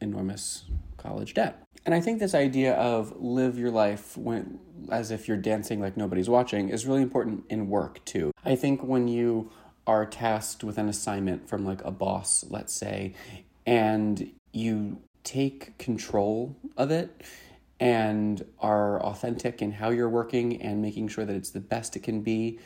enormous 0.00 0.64
college 0.96 1.34
debt. 1.34 1.62
And 1.86 1.94
I 1.94 2.00
think 2.00 2.18
this 2.18 2.34
idea 2.34 2.74
of 2.74 3.14
live 3.20 3.58
your 3.58 3.70
life 3.70 4.16
when, 4.16 4.58
as 4.90 5.10
if 5.10 5.26
you're 5.26 5.36
dancing 5.36 5.80
like 5.80 5.96
nobody's 5.96 6.28
watching 6.28 6.68
is 6.68 6.86
really 6.86 7.02
important 7.02 7.44
in 7.48 7.68
work 7.68 8.04
too. 8.04 8.32
I 8.44 8.56
think 8.56 8.82
when 8.82 9.08
you 9.08 9.50
are 9.86 10.04
tasked 10.04 10.62
with 10.62 10.76
an 10.76 10.88
assignment 10.88 11.48
from 11.48 11.64
like 11.64 11.82
a 11.84 11.90
boss, 11.90 12.44
let's 12.50 12.74
say, 12.74 13.14
and 13.66 14.30
you 14.52 15.00
take 15.24 15.76
control 15.78 16.56
of 16.76 16.90
it 16.90 17.22
and 17.80 18.44
are 18.58 19.02
authentic 19.02 19.62
in 19.62 19.72
how 19.72 19.88
you're 19.88 20.08
working 20.08 20.60
and 20.60 20.82
making 20.82 21.08
sure 21.08 21.24
that 21.24 21.34
it's 21.34 21.50
the 21.50 21.60
best 21.60 21.96
it 21.96 22.02
can 22.02 22.20
be, 22.20 22.58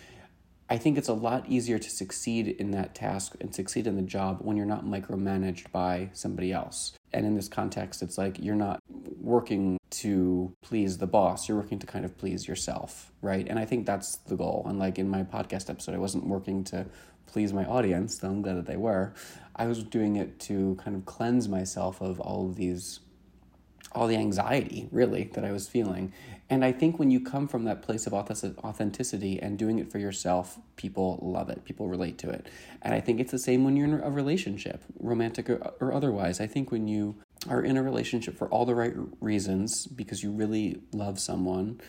I 0.69 0.77
think 0.77 0.99
it's 0.99 1.09
a 1.09 1.15
lot 1.15 1.45
easier 1.49 1.79
to 1.79 1.91
succeed 1.91 2.49
in 2.49 2.73
that 2.73 2.95
task 2.95 3.37
and 3.41 3.55
succeed 3.55 3.87
in 3.87 3.97
the 3.97 4.03
job 4.03 4.39
when 4.41 4.57
you're 4.57 4.67
not 4.67 4.85
micromanaged 4.85 5.71
by 5.71 6.11
somebody 6.15 6.53
else. 6.53 6.95
And 7.13 7.25
in 7.25 7.37
this 7.37 7.49
context, 7.49 8.03
it's 8.03 8.19
like 8.19 8.43
you're 8.43 8.57
not 8.57 8.81
working 9.21 9.79
to 9.91 10.53
please 10.63 10.99
the 10.99 11.07
boss, 11.07 11.49
you're 11.49 11.59
working 11.59 11.79
to 11.79 11.87
kind 11.87 12.05
of 12.05 12.19
please 12.19 12.49
yourself, 12.49 13.13
right? 13.23 13.47
And 13.49 13.59
I 13.59 13.67
think 13.67 13.87
that's 13.87 14.17
the 14.17 14.37
goal. 14.37 14.65
And 14.67 14.79
like 14.79 14.99
in 14.99 15.09
my 15.09 15.23
podcast 15.23 15.71
episode, 15.71 15.95
I 15.95 15.99
wasn't 15.99 16.27
working 16.27 16.65
to 16.65 16.87
please 17.27 17.53
my 17.53 17.65
audience, 17.67 18.19
though 18.19 18.29
I'm 18.29 18.43
glad 18.43 18.57
that 18.57 18.67
they 18.67 18.77
were. 18.77 19.15
I 19.55 19.67
was 19.67 19.85
doing 19.85 20.17
it 20.17 20.41
to 20.41 20.77
kind 20.83 20.97
of 20.97 21.05
cleanse 21.05 21.49
myself 21.49 22.01
of 22.01 22.19
all 22.21 22.49
of 22.49 22.57
these 22.57 23.01
all 23.95 24.07
the 24.07 24.17
anxiety 24.17 24.89
really 24.91 25.25
that 25.35 25.45
I 25.45 25.53
was 25.53 25.69
feeling. 25.69 26.13
And 26.51 26.65
I 26.65 26.73
think 26.73 26.99
when 26.99 27.11
you 27.11 27.21
come 27.21 27.49
from 27.49 27.65
that 27.65 27.83
place 27.83 28.07
of 28.07 28.13
authenticity 28.13 29.41
and 29.41 29.59
doing 29.59 29.79
it 29.79 29.91
for 29.91 29.99
yourself, 29.99 30.59
people 30.77 31.19
love 31.23 31.49
it. 31.49 31.65
People 31.65 31.89
relate 31.89 32.19
to 32.19 32.31
it. 32.31 32.49
And 32.83 32.93
I 32.93 33.01
think 33.01 33.21
it's 33.21 33.33
the 33.33 33.39
same 33.39 33.65
when 33.65 33.77
you're 33.77 33.87
in 33.87 33.95
a 33.95 34.11
relationship, 34.11 34.83
romantic 34.99 35.49
or, 35.49 35.93
otherwise. 35.93 36.41
I 36.41 36.47
think 36.47 36.71
when 36.71 36.87
you 36.87 37.17
are 37.49 37.63
in 37.63 37.77
a 37.77 37.83
relationship 37.83 38.37
for 38.37 38.49
all 38.49 38.67
the 38.67 38.75
right 38.75 38.95
reasons 39.21 39.87
because 39.87 40.23
you 40.23 40.31
really 40.31 40.81
love 40.93 41.19
someone 41.19 41.81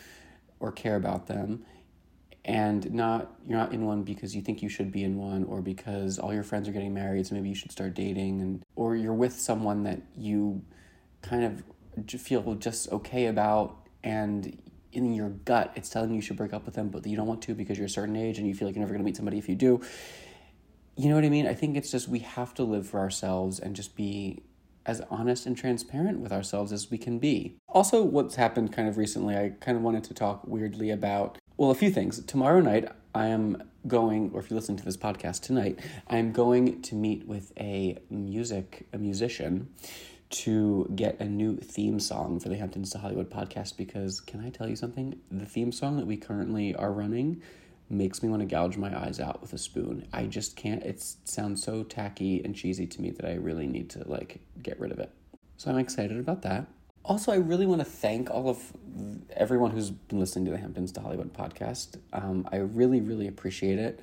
or 0.58 0.72
care 0.72 0.96
about 0.96 1.26
them 1.26 1.64
and 2.46 2.92
not 2.92 3.32
you're 3.46 3.58
not 3.58 3.72
in 3.72 3.84
one 3.84 4.04
because 4.04 4.34
you 4.34 4.40
think 4.40 4.62
you 4.62 4.68
should 4.68 4.92
be 4.92 5.02
in 5.02 5.16
one 5.16 5.44
or 5.44 5.60
because 5.60 6.18
all 6.18 6.32
your 6.32 6.44
friends 6.44 6.68
are 6.68 6.72
getting 6.72 6.94
married 6.94 7.26
so 7.26 7.34
maybe 7.34 7.48
you 7.48 7.54
should 7.54 7.72
start 7.72 7.92
dating 7.94 8.40
and 8.40 8.62
or 8.76 8.94
you're 8.94 9.12
with 9.12 9.38
someone 9.38 9.82
that 9.82 10.00
you 10.16 10.62
kind 11.22 11.44
of 11.44 11.62
feel 12.04 12.54
just 12.54 12.90
okay 12.92 13.26
about 13.26 13.76
and 14.04 14.58
in 14.92 15.12
your 15.12 15.28
gut 15.28 15.72
it's 15.74 15.88
telling 15.90 16.10
you 16.10 16.16
you 16.16 16.22
should 16.22 16.36
break 16.36 16.52
up 16.52 16.64
with 16.64 16.74
them 16.74 16.88
but 16.88 17.06
you 17.06 17.16
don't 17.16 17.26
want 17.26 17.42
to 17.42 17.54
because 17.54 17.76
you're 17.76 17.86
a 17.86 17.90
certain 17.90 18.16
age 18.16 18.38
and 18.38 18.48
you 18.48 18.54
feel 18.54 18.66
like 18.66 18.74
you're 18.74 18.80
never 18.80 18.92
going 18.92 19.02
to 19.02 19.04
meet 19.04 19.16
somebody 19.16 19.38
if 19.38 19.48
you 19.48 19.54
do. 19.54 19.80
You 20.96 21.10
know 21.10 21.14
what 21.14 21.24
i 21.24 21.28
mean? 21.28 21.46
I 21.46 21.54
think 21.54 21.76
it's 21.76 21.90
just 21.90 22.08
we 22.08 22.20
have 22.20 22.54
to 22.54 22.64
live 22.64 22.88
for 22.88 23.00
ourselves 23.00 23.60
and 23.60 23.76
just 23.76 23.94
be 23.96 24.42
as 24.86 25.02
honest 25.10 25.46
and 25.46 25.56
transparent 25.56 26.20
with 26.20 26.32
ourselves 26.32 26.72
as 26.72 26.90
we 26.90 26.96
can 26.96 27.18
be. 27.18 27.56
Also 27.68 28.02
what's 28.02 28.36
happened 28.36 28.72
kind 28.72 28.88
of 28.88 28.96
recently 28.96 29.36
i 29.36 29.52
kind 29.60 29.76
of 29.76 29.82
wanted 29.82 30.04
to 30.04 30.14
talk 30.14 30.46
weirdly 30.46 30.90
about 30.90 31.38
well 31.56 31.70
a 31.70 31.74
few 31.74 31.90
things. 31.90 32.22
Tomorrow 32.24 32.60
night 32.60 32.88
i 33.14 33.26
am 33.26 33.62
going 33.86 34.30
or 34.32 34.40
if 34.40 34.50
you 34.50 34.56
listen 34.56 34.76
to 34.76 34.84
this 34.84 34.96
podcast 34.96 35.42
tonight 35.42 35.78
i'm 36.08 36.32
going 36.32 36.82
to 36.82 36.94
meet 36.94 37.26
with 37.26 37.52
a 37.58 37.96
music 38.10 38.86
a 38.92 38.98
musician 38.98 39.68
to 40.28 40.90
get 40.94 41.20
a 41.20 41.24
new 41.24 41.56
theme 41.56 42.00
song 42.00 42.40
for 42.40 42.48
the 42.48 42.56
Hamptons 42.56 42.90
to 42.90 42.98
Hollywood 42.98 43.30
podcast 43.30 43.76
because 43.76 44.20
can 44.20 44.44
I 44.44 44.50
tell 44.50 44.68
you 44.68 44.76
something? 44.76 45.18
The 45.30 45.46
theme 45.46 45.72
song 45.72 45.96
that 45.98 46.06
we 46.06 46.16
currently 46.16 46.74
are 46.74 46.92
running 46.92 47.42
makes 47.88 48.22
me 48.22 48.28
want 48.28 48.40
to 48.40 48.46
gouge 48.46 48.76
my 48.76 48.96
eyes 48.98 49.20
out 49.20 49.40
with 49.40 49.52
a 49.52 49.58
spoon. 49.58 50.08
I 50.12 50.24
just 50.26 50.56
can't. 50.56 50.82
It 50.82 51.00
sounds 51.24 51.62
so 51.62 51.84
tacky 51.84 52.42
and 52.44 52.54
cheesy 52.54 52.86
to 52.86 53.00
me 53.00 53.10
that 53.12 53.24
I 53.24 53.34
really 53.34 53.66
need 53.66 53.90
to 53.90 54.08
like 54.08 54.40
get 54.62 54.80
rid 54.80 54.90
of 54.90 54.98
it. 54.98 55.10
So 55.56 55.70
I'm 55.70 55.78
excited 55.78 56.18
about 56.18 56.42
that. 56.42 56.66
Also, 57.04 57.30
I 57.30 57.36
really 57.36 57.66
want 57.66 57.80
to 57.80 57.84
thank 57.84 58.30
all 58.30 58.48
of 58.48 58.72
everyone 59.30 59.70
who's 59.70 59.90
been 59.90 60.18
listening 60.18 60.44
to 60.46 60.50
the 60.50 60.58
Hamptons 60.58 60.90
to 60.92 61.00
Hollywood 61.00 61.32
podcast. 61.32 62.00
Um, 62.12 62.48
I 62.50 62.56
really, 62.56 63.00
really 63.00 63.28
appreciate 63.28 63.78
it. 63.78 64.00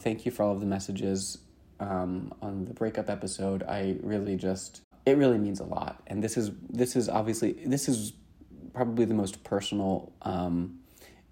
Thank 0.00 0.26
you 0.26 0.32
for 0.32 0.42
all 0.42 0.52
of 0.52 0.60
the 0.60 0.66
messages 0.66 1.38
um, 1.80 2.34
on 2.42 2.66
the 2.66 2.74
breakup 2.74 3.08
episode. 3.08 3.62
I 3.62 3.96
really 4.02 4.36
just 4.36 4.82
it 5.04 5.16
really 5.16 5.38
means 5.38 5.60
a 5.60 5.64
lot. 5.64 6.02
And 6.06 6.22
this 6.22 6.36
is 6.36 6.50
this 6.68 6.96
is 6.96 7.08
obviously 7.08 7.52
this 7.66 7.88
is 7.88 8.12
probably 8.72 9.04
the 9.04 9.14
most 9.14 9.44
personal 9.44 10.12
um, 10.22 10.78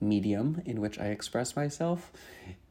medium 0.01 0.63
in 0.67 0.81
which 0.81 0.99
I 0.99 1.07
express 1.07 1.57
myself, 1.57 2.13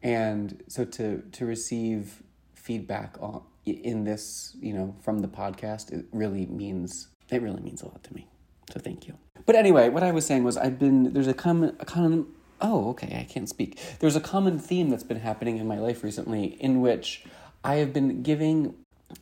and 0.02 0.62
so 0.68 0.86
to 0.86 1.24
to 1.32 1.46
receive 1.46 2.22
feedback 2.56 3.18
on 3.20 3.44
in 3.66 4.04
this 4.04 4.56
you 4.60 4.74
know 4.74 4.96
from 5.02 5.20
the 5.20 5.28
podcast 5.28 5.92
it 5.92 6.06
really 6.12 6.46
means 6.48 7.08
it 7.30 7.42
really 7.42 7.62
means 7.62 7.82
a 7.82 7.86
lot 7.86 8.04
to 8.04 8.14
me. 8.14 8.28
So 8.72 8.80
thank 8.80 9.08
you. 9.08 9.16
But 9.46 9.56
anyway, 9.56 9.90
what 9.90 10.04
I 10.04 10.12
was 10.12 10.26
saying 10.26 10.44
was 10.44 10.58
I've 10.58 10.78
been 10.78 11.14
there's 11.14 11.28
a 11.28 11.34
common 11.34 11.76
a 11.80 11.86
common 11.86 12.28
oh 12.62 12.90
okay 12.90 13.18
I 13.20 13.32
can't 13.32 13.48
speak. 13.48 13.80
There's 14.00 14.16
a 14.16 14.22
common 14.22 14.60
theme 14.60 14.90
that's 14.90 15.04
been 15.04 15.20
happening 15.20 15.58
in 15.58 15.68
my 15.68 15.80
life 15.80 16.04
recently 16.04 16.58
in 16.60 16.82
which 16.82 17.24
I 17.64 17.76
have 17.76 17.94
been 17.94 18.22
giving 18.22 18.76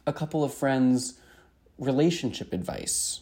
a 0.05 0.13
couple 0.13 0.43
of 0.43 0.53
friends 0.53 1.19
relationship 1.77 2.53
advice. 2.53 3.21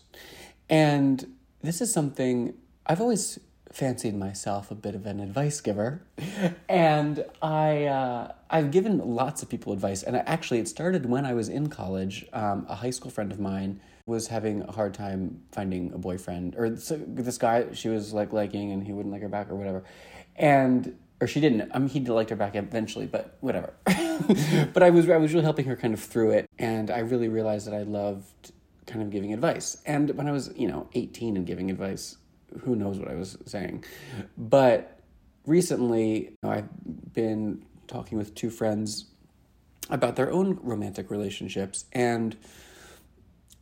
And 0.70 1.36
this 1.62 1.82
is 1.82 1.92
something 1.92 2.54
I've 2.86 3.02
always 3.02 3.40
fancied 3.72 4.16
myself 4.16 4.72
a 4.72 4.76
bit 4.76 4.96
of 4.96 5.06
an 5.06 5.20
advice 5.20 5.60
giver, 5.60 6.02
and 6.70 7.26
I 7.42 7.86
uh, 7.86 8.32
I've 8.50 8.72
given 8.72 9.00
lots 9.00 9.44
of 9.44 9.50
people 9.50 9.74
advice. 9.74 10.04
And 10.04 10.16
I, 10.16 10.20
actually, 10.20 10.60
it 10.60 10.68
started 10.68 11.08
when 11.08 11.26
I 11.26 11.34
was 11.34 11.50
in 11.50 11.70
college. 11.70 12.26
Um, 12.34 12.66
a 12.70 12.76
high 12.76 12.92
school 12.92 13.12
friend 13.12 13.32
of 13.32 13.40
mine 13.40 13.82
was 14.06 14.28
having 14.28 14.62
a 14.62 14.72
hard 14.72 14.94
time 14.94 15.42
finding 15.52 15.92
a 15.94 15.98
boyfriend, 15.98 16.56
or 16.58 16.78
so 16.78 17.00
this 17.06 17.38
guy 17.38 17.74
she 17.74 17.90
was 17.90 18.14
like 18.14 18.32
liking, 18.32 18.72
and 18.72 18.84
he 18.84 18.94
wouldn't 18.94 19.12
like 19.12 19.22
her 19.22 19.30
back 19.30 19.50
or 19.50 19.56
whatever, 19.56 19.84
and 20.36 20.96
or 21.22 21.28
she 21.28 21.40
didn't. 21.40 21.72
I 21.74 21.80
mean, 21.80 21.90
he 21.90 22.00
liked 22.02 22.30
her 22.30 22.36
back 22.36 22.56
eventually, 22.56 23.06
but 23.06 23.38
whatever. 23.40 23.74
but 24.74 24.84
I 24.84 24.90
was 24.90 25.10
I 25.10 25.18
was 25.18 25.34
really 25.34 25.44
helping 25.44 25.66
her 25.66 25.76
kind 25.76 25.94
of 25.94 26.00
through 26.00 26.32
it, 26.32 26.50
and 26.60 26.92
I 26.92 27.00
really 27.00 27.30
realized 27.30 27.68
that 27.68 27.74
I 27.74 27.84
loved 27.84 28.52
kind 28.86 29.02
of 29.02 29.10
giving 29.10 29.34
advice. 29.34 29.78
And 29.86 30.12
when 30.12 30.28
I 30.28 30.32
was 30.32 30.52
you 30.56 30.68
know 30.68 30.90
eighteen 30.94 31.38
and 31.38 31.46
giving 31.46 31.72
advice, 31.72 32.18
who 32.62 32.76
knows 32.76 33.00
what 33.00 33.10
I 33.10 33.16
was 33.16 33.38
saying, 33.46 33.86
but 34.38 35.00
recently 35.46 36.36
I've 36.44 36.70
been 37.14 37.66
talking 37.88 38.18
with 38.18 38.36
two 38.36 38.50
friends 38.50 39.06
about 39.90 40.16
their 40.16 40.32
own 40.32 40.60
romantic 40.64 41.12
relationships, 41.12 41.86
and 41.94 42.36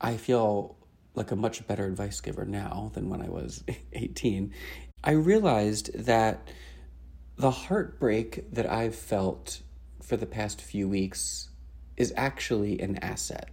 I 0.02 0.18
feel 0.18 0.76
like 1.16 1.32
a 1.32 1.36
much 1.36 1.66
better 1.68 1.86
advice 1.86 2.20
giver 2.22 2.46
now 2.46 2.92
than 2.94 3.10
when 3.10 3.22
I 3.22 3.30
was 3.30 3.64
18. 3.94 4.52
I 5.04 5.12
realized 5.12 5.94
that 6.06 6.48
the 7.38 7.52
heartbreak 7.52 8.52
that 8.52 8.70
I've 8.70 8.96
felt 8.96 9.62
for 10.02 10.18
the 10.18 10.26
past 10.26 10.62
few 10.62 10.88
weeks 10.88 11.50
is 11.98 12.14
actually 12.16 12.80
an 12.80 12.98
asset. 12.98 13.50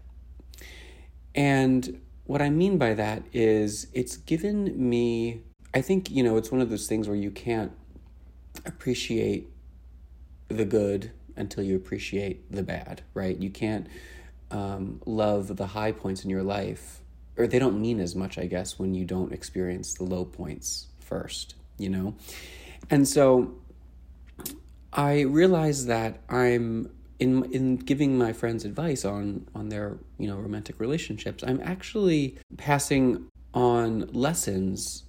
And 1.34 2.00
what 2.24 2.42
I 2.42 2.50
mean 2.50 2.78
by 2.78 2.94
that 2.94 3.22
is 3.32 3.86
it's 3.92 4.16
given 4.16 4.88
me, 4.88 5.42
I 5.74 5.80
think, 5.80 6.10
you 6.10 6.22
know, 6.22 6.36
it's 6.36 6.50
one 6.50 6.60
of 6.60 6.70
those 6.70 6.86
things 6.86 7.08
where 7.08 7.16
you 7.16 7.30
can't 7.30 7.72
appreciate 8.66 9.48
the 10.48 10.64
good 10.64 11.12
until 11.36 11.62
you 11.62 11.76
appreciate 11.76 12.50
the 12.52 12.62
bad, 12.62 13.02
right? 13.14 13.36
You 13.36 13.50
can't 13.50 13.86
um, 14.50 15.00
love 15.06 15.56
the 15.56 15.66
high 15.66 15.92
points 15.92 16.24
in 16.24 16.30
your 16.30 16.42
life, 16.42 17.00
or 17.36 17.46
they 17.46 17.58
don't 17.58 17.80
mean 17.80 18.00
as 18.00 18.14
much, 18.16 18.36
I 18.36 18.46
guess, 18.46 18.78
when 18.78 18.94
you 18.94 19.04
don't 19.04 19.32
experience 19.32 19.94
the 19.94 20.04
low 20.04 20.24
points 20.24 20.88
first, 20.98 21.54
you 21.78 21.88
know? 21.88 22.14
And 22.90 23.06
so 23.06 23.54
I 24.92 25.20
realize 25.20 25.86
that 25.86 26.20
I'm 26.28 26.90
in 27.18 27.44
in 27.52 27.76
giving 27.76 28.16
my 28.16 28.32
friends 28.32 28.64
advice 28.64 29.04
on 29.04 29.46
on 29.54 29.68
their 29.68 29.98
you 30.18 30.26
know 30.26 30.36
romantic 30.36 30.80
relationships. 30.80 31.44
I'm 31.46 31.60
actually 31.62 32.38
passing 32.56 33.26
on 33.54 34.08
lessons 34.12 35.04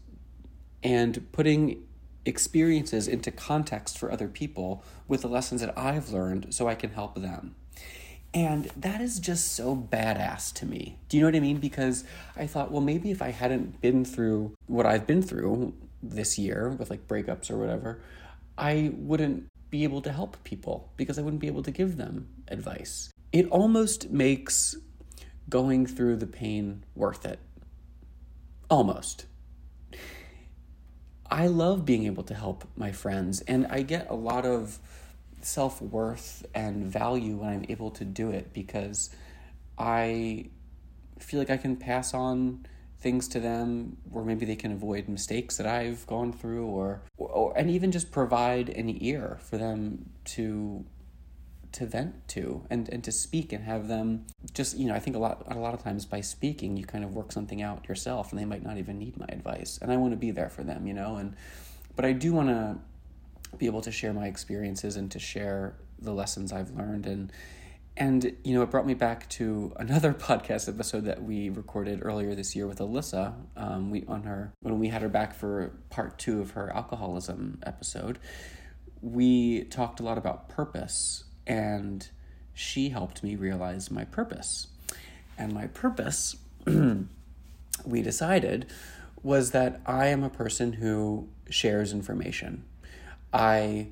and 0.83 1.31
putting 1.31 1.83
experiences 2.25 3.07
into 3.07 3.31
context 3.31 3.97
for 3.97 4.11
other 4.11 4.27
people 4.27 4.83
with 5.07 5.21
the 5.21 5.27
lessons 5.27 5.61
that 5.61 5.75
I've 5.77 6.09
learned 6.09 6.53
so 6.53 6.67
I 6.67 6.75
can 6.75 6.91
help 6.91 7.15
them. 7.15 7.55
And 8.33 8.65
that 8.77 9.01
is 9.01 9.19
just 9.19 9.53
so 9.53 9.75
badass 9.75 10.53
to 10.53 10.65
me. 10.65 10.97
Do 11.09 11.17
you 11.17 11.21
know 11.21 11.27
what 11.27 11.35
I 11.35 11.41
mean? 11.41 11.57
Because 11.57 12.03
I 12.35 12.47
thought, 12.47 12.71
well, 12.71 12.81
maybe 12.81 13.11
if 13.11 13.21
I 13.21 13.31
hadn't 13.31 13.81
been 13.81 14.05
through 14.05 14.55
what 14.67 14.85
I've 14.85 15.05
been 15.05 15.21
through 15.21 15.73
this 16.01 16.37
year 16.39 16.69
with 16.69 16.89
like 16.89 17.07
breakups 17.07 17.51
or 17.51 17.57
whatever, 17.57 18.01
I 18.57 18.91
wouldn't 18.95 19.50
be 19.71 19.83
able 19.85 20.01
to 20.01 20.11
help 20.11 20.43
people 20.43 20.91
because 20.97 21.17
I 21.17 21.21
wouldn't 21.21 21.41
be 21.41 21.47
able 21.47 21.63
to 21.63 21.71
give 21.71 21.97
them 21.97 22.27
advice. 22.49 23.09
It 23.31 23.47
almost 23.47 24.11
makes 24.11 24.75
going 25.49 25.85
through 25.85 26.17
the 26.17 26.27
pain 26.27 26.83
worth 26.93 27.25
it. 27.25 27.39
Almost. 28.69 29.25
I 31.29 31.47
love 31.47 31.85
being 31.85 32.05
able 32.05 32.23
to 32.23 32.33
help 32.33 32.65
my 32.75 32.91
friends, 32.91 33.39
and 33.41 33.65
I 33.67 33.83
get 33.83 34.09
a 34.09 34.15
lot 34.15 34.45
of 34.45 34.79
self 35.41 35.81
worth 35.81 36.45
and 36.53 36.85
value 36.85 37.37
when 37.37 37.49
I'm 37.49 37.65
able 37.69 37.91
to 37.91 38.05
do 38.05 38.31
it 38.31 38.53
because 38.53 39.09
I 39.77 40.49
feel 41.19 41.39
like 41.39 41.49
I 41.49 41.57
can 41.57 41.77
pass 41.77 42.13
on 42.13 42.65
things 43.01 43.27
to 43.27 43.39
them 43.39 43.97
where 44.09 44.23
maybe 44.23 44.45
they 44.45 44.55
can 44.55 44.71
avoid 44.71 45.09
mistakes 45.09 45.57
that 45.57 45.65
I've 45.65 46.05
gone 46.05 46.31
through 46.31 46.65
or, 46.67 47.01
or 47.17 47.51
and 47.57 47.69
even 47.69 47.91
just 47.91 48.11
provide 48.11 48.69
an 48.69 48.95
ear 49.03 49.39
for 49.41 49.57
them 49.57 50.11
to 50.25 50.85
to 51.71 51.85
vent 51.85 52.27
to 52.27 52.63
and, 52.69 52.89
and 52.89 53.03
to 53.03 53.11
speak 53.11 53.53
and 53.53 53.63
have 53.63 53.87
them 53.87 54.25
just 54.53 54.77
you 54.77 54.87
know 54.87 54.93
I 54.93 54.99
think 54.99 55.15
a 55.15 55.19
lot 55.19 55.43
a 55.49 55.57
lot 55.57 55.73
of 55.73 55.81
times 55.81 56.05
by 56.05 56.21
speaking 56.21 56.77
you 56.77 56.85
kind 56.85 57.03
of 57.03 57.15
work 57.15 57.31
something 57.31 57.61
out 57.61 57.87
yourself 57.89 58.31
and 58.31 58.39
they 58.39 58.45
might 58.45 58.63
not 58.63 58.77
even 58.77 58.99
need 58.99 59.17
my 59.17 59.27
advice 59.29 59.79
and 59.81 59.91
I 59.91 59.97
want 59.97 60.13
to 60.13 60.17
be 60.17 60.31
there 60.31 60.49
for 60.49 60.63
them 60.63 60.85
you 60.85 60.93
know 60.93 61.15
and 61.15 61.35
but 61.95 62.05
I 62.05 62.13
do 62.13 62.33
want 62.33 62.49
to 62.49 62.77
be 63.57 63.65
able 63.65 63.81
to 63.81 63.91
share 63.91 64.13
my 64.13 64.27
experiences 64.27 64.95
and 64.95 65.09
to 65.11 65.19
share 65.19 65.75
the 65.99 66.13
lessons 66.13 66.53
I've 66.53 66.71
learned 66.71 67.05
and 67.05 67.31
and 67.97 68.35
you 68.43 68.53
know 68.53 68.61
it 68.61 68.69
brought 68.71 68.85
me 68.85 68.93
back 68.93 69.27
to 69.29 69.73
another 69.77 70.13
podcast 70.19 70.67
episode 70.67 71.05
that 71.05 71.23
we 71.23 71.49
recorded 71.49 71.99
earlier 72.03 72.33
this 72.35 72.55
year 72.55 72.67
with 72.67 72.79
Alyssa 72.79 73.33
um, 73.57 73.89
we 73.91 74.03
on 74.07 74.23
her 74.23 74.53
when 74.61 74.79
we 74.79 74.87
had 74.87 75.01
her 75.01 75.09
back 75.09 75.33
for 75.33 75.71
part 75.89 76.17
two 76.17 76.41
of 76.41 76.51
her 76.51 76.73
alcoholism 76.73 77.59
episode 77.65 78.19
we 79.01 79.63
talked 79.65 79.99
a 79.99 80.03
lot 80.03 80.17
about 80.17 80.47
purpose 80.47 81.23
and 81.47 82.09
she 82.53 82.89
helped 82.89 83.23
me 83.23 83.35
realize 83.35 83.89
my 83.91 84.05
purpose. 84.05 84.67
And 85.37 85.53
my 85.53 85.67
purpose, 85.67 86.35
we 87.85 88.01
decided, 88.01 88.67
was 89.23 89.51
that 89.51 89.81
I 89.85 90.07
am 90.07 90.23
a 90.23 90.29
person 90.29 90.73
who 90.73 91.29
shares 91.49 91.93
information. 91.93 92.63
I 93.33 93.87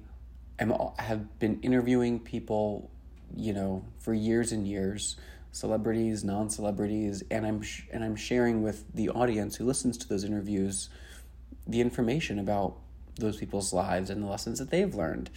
am 0.60 0.74
have 1.00 1.39
been 1.39 1.60
interviewing 1.62 2.20
people, 2.20 2.91
you 3.36 3.53
know, 3.53 3.86
for 4.00 4.13
years 4.13 4.51
and 4.51 4.67
years, 4.67 5.15
celebrities, 5.51 6.24
non-celebrities, 6.24 7.24
and 7.31 7.45
I'm 7.45 7.62
sh- 7.62 7.83
and 7.91 8.03
I'm 8.03 8.15
sharing 8.15 8.62
with 8.63 8.86
the 8.93 9.09
audience 9.09 9.55
who 9.55 9.65
listens 9.65 9.98
to 10.00 10.07
those 10.07 10.24
interviews 10.24 10.89
the 11.69 11.81
information 11.81 12.39
about 12.39 12.77
those 13.19 13.38
people's 13.38 13.71
lives 13.71 14.09
and 14.09 14.24
the 14.24 14.27
lessons 14.27 14.59
that 14.59 14.71
they've 14.71 14.95
learned. 14.95 15.29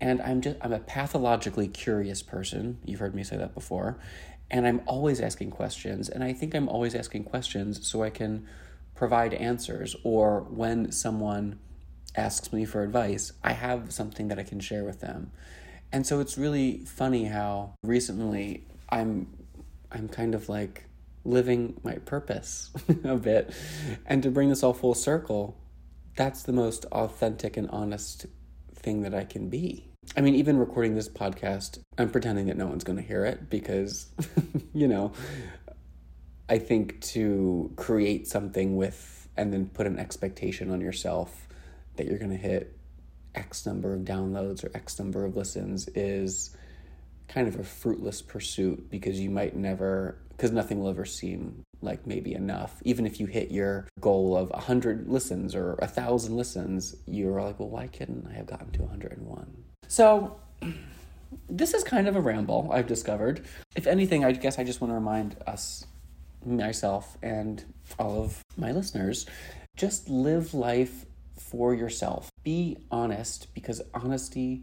And 0.00 0.20
i'm 0.22 0.40
just 0.40 0.56
i'm 0.60 0.72
a 0.72 0.78
pathologically 0.78 1.68
curious 1.68 2.22
person. 2.22 2.78
You've 2.84 3.00
heard 3.00 3.14
me 3.14 3.24
say 3.24 3.36
that 3.36 3.54
before. 3.54 3.98
And 4.50 4.66
i'm 4.66 4.82
always 4.86 5.20
asking 5.20 5.50
questions. 5.50 6.08
And 6.08 6.22
i 6.22 6.32
think 6.32 6.54
i'm 6.54 6.68
always 6.68 6.94
asking 6.94 7.24
questions 7.24 7.86
so 7.86 8.02
i 8.02 8.10
can 8.10 8.46
provide 8.94 9.34
answers. 9.34 9.96
Or 10.04 10.42
when 10.42 10.92
someone 10.92 11.58
asks 12.14 12.52
me 12.52 12.64
for 12.64 12.82
advice 12.82 13.32
i 13.42 13.52
have 13.52 13.90
something 13.90 14.28
that 14.28 14.38
i 14.38 14.42
can 14.42 14.60
share 14.60 14.84
with 14.84 15.00
them 15.00 15.30
and 15.92 16.06
so 16.06 16.20
it's 16.20 16.38
really 16.38 16.84
funny 16.84 17.24
how 17.24 17.74
recently 17.82 18.64
i'm 18.90 19.26
i'm 19.90 20.08
kind 20.08 20.34
of 20.34 20.48
like 20.48 20.84
living 21.24 21.78
my 21.84 21.94
purpose 21.94 22.70
a 23.04 23.16
bit 23.16 23.54
and 24.06 24.22
to 24.22 24.30
bring 24.30 24.48
this 24.48 24.62
all 24.62 24.74
full 24.74 24.94
circle 24.94 25.56
that's 26.16 26.42
the 26.42 26.52
most 26.52 26.84
authentic 26.86 27.56
and 27.56 27.68
honest 27.70 28.26
thing 28.74 29.02
that 29.02 29.14
I 29.14 29.24
can 29.24 29.48
be. 29.48 29.88
I 30.16 30.20
mean, 30.20 30.34
even 30.34 30.58
recording 30.58 30.94
this 30.94 31.08
podcast, 31.08 31.78
I'm 31.96 32.10
pretending 32.10 32.46
that 32.46 32.56
no 32.56 32.66
one's 32.66 32.84
going 32.84 32.96
to 32.96 33.02
hear 33.02 33.24
it 33.24 33.48
because, 33.48 34.06
you 34.74 34.88
know, 34.88 35.12
I 36.48 36.58
think 36.58 37.00
to 37.12 37.72
create 37.76 38.26
something 38.26 38.76
with 38.76 39.28
and 39.36 39.52
then 39.52 39.66
put 39.66 39.86
an 39.86 39.98
expectation 39.98 40.70
on 40.70 40.80
yourself 40.80 41.48
that 41.96 42.06
you're 42.06 42.18
going 42.18 42.32
to 42.32 42.36
hit 42.36 42.76
X 43.34 43.66
number 43.66 43.94
of 43.94 44.00
downloads 44.02 44.64
or 44.64 44.70
X 44.74 44.98
number 44.98 45.24
of 45.24 45.36
listens 45.36 45.88
is 45.88 46.56
kind 47.28 47.48
of 47.48 47.58
a 47.58 47.64
fruitless 47.64 48.20
pursuit 48.20 48.90
because 48.90 49.18
you 49.18 49.30
might 49.30 49.56
never, 49.56 50.18
because 50.30 50.50
nothing 50.50 50.80
will 50.80 50.90
ever 50.90 51.04
seem 51.04 51.62
like 51.80 52.06
maybe 52.06 52.34
enough. 52.34 52.80
Even 52.84 53.06
if 53.06 53.18
you 53.18 53.26
hit 53.26 53.50
your 53.50 53.88
goal 54.00 54.36
of 54.36 54.50
100 54.50 55.08
listens 55.08 55.54
or 55.54 55.74
1,000 55.76 56.36
listens, 56.36 56.94
you're 57.06 57.40
like, 57.40 57.58
well, 57.58 57.70
why 57.70 57.86
couldn't 57.86 58.26
I 58.28 58.34
have 58.34 58.46
gotten 58.46 58.70
to 58.72 58.82
101? 58.82 59.64
So, 59.88 60.38
this 61.48 61.74
is 61.74 61.82
kind 61.82 62.08
of 62.08 62.16
a 62.16 62.20
ramble, 62.20 62.70
I've 62.72 62.86
discovered. 62.86 63.44
If 63.74 63.86
anything, 63.86 64.24
I 64.24 64.32
guess 64.32 64.58
I 64.58 64.64
just 64.64 64.80
want 64.80 64.90
to 64.90 64.94
remind 64.94 65.36
us, 65.46 65.86
myself, 66.44 67.16
and 67.22 67.64
all 67.98 68.22
of 68.22 68.42
my 68.56 68.72
listeners 68.72 69.26
just 69.76 70.08
live 70.08 70.54
life 70.54 71.06
for 71.36 71.74
yourself. 71.74 72.31
Be 72.44 72.78
honest 72.90 73.48
because 73.54 73.82
honesty 73.94 74.62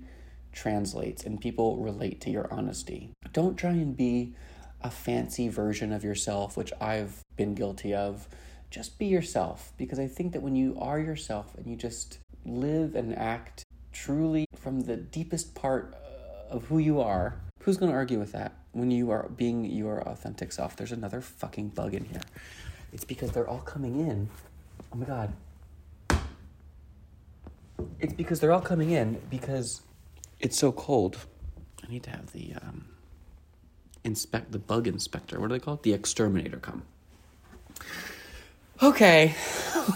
translates 0.51 1.23
and 1.23 1.39
people 1.39 1.77
relate 1.77 2.19
to 2.21 2.29
your 2.29 2.51
honesty. 2.51 3.11
Don't 3.33 3.57
try 3.57 3.71
and 3.71 3.95
be 3.95 4.33
a 4.81 4.89
fancy 4.89 5.47
version 5.47 5.91
of 5.91 6.03
yourself, 6.03 6.57
which 6.57 6.73
I've 6.79 7.23
been 7.35 7.53
guilty 7.53 7.93
of. 7.93 8.27
Just 8.69 8.99
be 8.99 9.07
yourself 9.07 9.73
because 9.77 9.99
I 9.99 10.07
think 10.07 10.33
that 10.33 10.41
when 10.41 10.55
you 10.55 10.77
are 10.79 10.99
yourself 10.99 11.55
and 11.55 11.65
you 11.67 11.75
just 11.75 12.19
live 12.45 12.95
and 12.95 13.17
act 13.17 13.63
truly 13.91 14.45
from 14.55 14.81
the 14.81 14.95
deepest 14.95 15.55
part 15.55 15.95
uh, 15.95 16.53
of 16.53 16.65
who 16.65 16.77
you 16.77 17.01
are, 17.01 17.39
who's 17.61 17.77
going 17.77 17.91
to 17.91 17.97
argue 17.97 18.19
with 18.19 18.31
that 18.33 18.53
when 18.71 18.91
you 18.91 19.09
are 19.11 19.29
being 19.29 19.65
your 19.65 20.01
authentic 20.07 20.51
self? 20.51 20.75
There's 20.75 20.91
another 20.91 21.21
fucking 21.21 21.69
bug 21.69 21.93
in 21.93 22.05
here. 22.05 22.21
It's 22.93 23.05
because 23.05 23.31
they're 23.31 23.47
all 23.47 23.59
coming 23.59 23.99
in. 23.99 24.29
Oh 24.93 24.97
my 24.97 25.05
god. 25.05 25.33
It's 27.99 28.13
because 28.13 28.39
they're 28.39 28.51
all 28.51 28.61
coming 28.61 28.91
in 28.91 29.21
because 29.29 29.81
it's 30.39 30.57
so 30.57 30.71
cold. 30.71 31.17
I 31.83 31.91
need 31.91 32.03
to 32.03 32.11
have 32.11 32.31
the 32.31 32.53
um, 32.61 32.85
inspect 34.03 34.51
the 34.51 34.59
bug 34.59 34.87
inspector. 34.87 35.39
What 35.39 35.49
do 35.49 35.55
they 35.55 35.59
call 35.59 35.75
it? 35.75 35.83
The 35.83 35.93
exterminator 35.93 36.57
come. 36.57 36.83
Okay. 38.81 39.35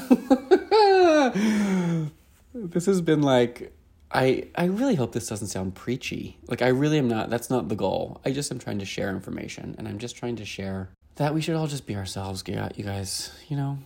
this 2.54 2.86
has 2.86 3.02
been 3.02 3.22
like 3.22 3.74
I 4.12 4.48
I 4.56 4.66
really 4.66 4.96
hope 4.96 5.14
this 5.14 5.28
doesn't 5.28 5.48
sound 5.48 5.76
preachy. 5.76 6.38
Like 6.48 6.62
I 6.62 6.68
really 6.68 6.98
am 6.98 7.08
not 7.08 7.30
that's 7.30 7.50
not 7.50 7.70
the 7.70 7.76
goal. 7.76 8.22
I 8.26 8.32
just 8.32 8.52
am 8.52 8.60
trying 8.60 8.80
to 8.80 8.86
share 8.86 9.10
information 9.10 9.76
and 9.78 9.88
I'm 9.88 10.00
just 10.00 10.16
trying 10.16 10.36
to 10.38 10.46
share 10.46 10.90
that 11.16 11.34
we 11.34 11.42
should 11.42 11.56
all 11.56 11.68
just 11.68 11.86
be 11.86 11.96
ourselves, 11.96 12.44
you 12.48 12.84
guys, 12.84 13.32
you 13.48 13.56
know. 13.56 13.78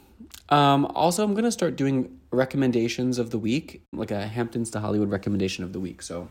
Um 0.50 0.86
also 0.86 1.24
I'm 1.24 1.34
going 1.34 1.46
to 1.46 1.52
start 1.52 1.76
doing 1.76 2.20
recommendations 2.32 3.20
of 3.20 3.32
the 3.32 3.40
week, 3.40 3.82
like 3.94 4.12
a 4.12 4.28
Hamptons 4.28 4.70
to 4.72 4.80
Hollywood 4.80 5.10
recommendation 5.10 5.64
of 5.64 5.74
the 5.74 5.80
week. 5.80 6.02
So 6.02 6.30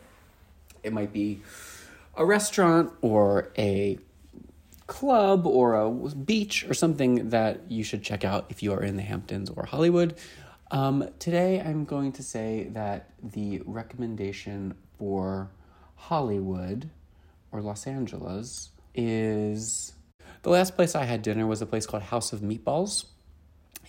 it 0.83 0.93
might 0.93 1.13
be 1.13 1.41
a 2.17 2.25
restaurant 2.25 2.93
or 3.03 3.53
a 3.59 3.99
club 4.87 5.47
or 5.47 5.75
a 5.75 5.91
beach 5.91 6.65
or 6.69 6.75
something 6.75 7.31
that 7.31 7.61
you 7.71 7.83
should 7.83 8.03
check 8.03 8.25
out 8.25 8.47
if 8.49 8.63
you 8.63 8.73
are 8.73 8.83
in 8.83 8.97
the 8.97 9.03
Hamptons 9.03 9.51
or 9.51 9.67
Hollywood. 9.67 10.15
Um, 10.71 11.09
today, 11.19 11.61
I'm 11.61 11.85
going 11.85 12.13
to 12.13 12.23
say 12.23 12.69
that 12.73 13.11
the 13.23 13.63
recommendation 13.67 14.75
for 14.99 15.51
Hollywood 15.97 16.91
or 17.53 17.61
Los 17.61 17.87
Angeles 17.87 18.71
is 18.95 19.93
the 20.43 20.51
last 20.51 20.77
place 20.77 20.95
I 20.95 21.05
had 21.05 21.23
dinner 21.23 21.47
was 21.47 21.63
a 21.63 21.67
place 21.67 21.87
called 21.87 22.05
House 22.05 22.33
of 22.33 22.41
Meatballs 22.41 23.07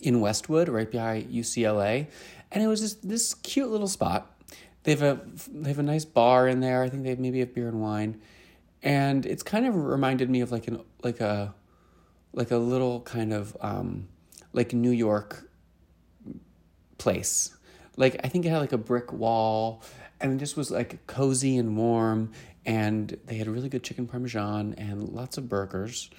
in 0.02 0.20
Westwood, 0.20 0.70
right 0.70 0.90
behind 0.90 1.32
UCLA, 1.32 2.08
and 2.52 2.64
it 2.64 2.68
was 2.68 2.82
just 2.82 3.08
this 3.08 3.34
cute 3.34 3.70
little 3.70 3.88
spot. 3.88 4.34
They 4.84 4.92
have 4.92 5.02
a 5.02 5.22
they 5.52 5.70
have 5.70 5.80
a 5.80 5.84
nice 5.84 6.06
bar 6.06 6.48
in 6.48 6.60
there. 6.60 6.84
I 6.84 6.90
think 6.90 7.04
they 7.04 7.16
maybe 7.16 7.40
have 7.40 7.54
beer 7.54 7.68
and 7.68 7.82
wine, 7.82 8.22
and 8.82 9.26
it's 9.26 9.44
kind 9.44 9.66
of 9.66 9.76
reminded 9.76 10.30
me 10.30 10.42
of 10.42 10.52
like 10.52 10.68
an 10.68 10.82
like 11.04 11.20
a 11.20 11.54
like 12.34 12.52
a 12.52 12.58
little 12.58 13.02
kind 13.02 13.34
of 13.34 13.58
um, 13.62 14.08
like 14.54 14.74
New 14.74 14.92
York 14.92 15.50
place. 16.98 17.56
Like 17.96 18.20
I 18.24 18.28
think 18.28 18.46
it 18.46 18.50
had 18.50 18.60
like 18.60 18.74
a 18.74 18.78
brick 18.78 19.12
wall 19.12 19.84
and 20.20 20.34
it 20.34 20.38
just 20.38 20.58
was 20.58 20.72
like 20.72 21.06
cozy 21.08 21.58
and 21.58 21.78
warm 21.78 22.32
and 22.66 23.18
they 23.26 23.36
had 23.36 23.48
really 23.48 23.70
good 23.70 23.84
chicken 23.84 24.08
parmesan 24.08 24.76
and 24.78 25.10
lots 25.10 25.38
of 25.38 25.48
burgers. 25.50 26.10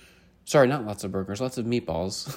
Sorry, 0.48 0.66
not 0.66 0.86
lots 0.86 1.04
of 1.04 1.12
burgers, 1.12 1.42
lots 1.42 1.58
of 1.58 1.66
meatballs. 1.66 2.34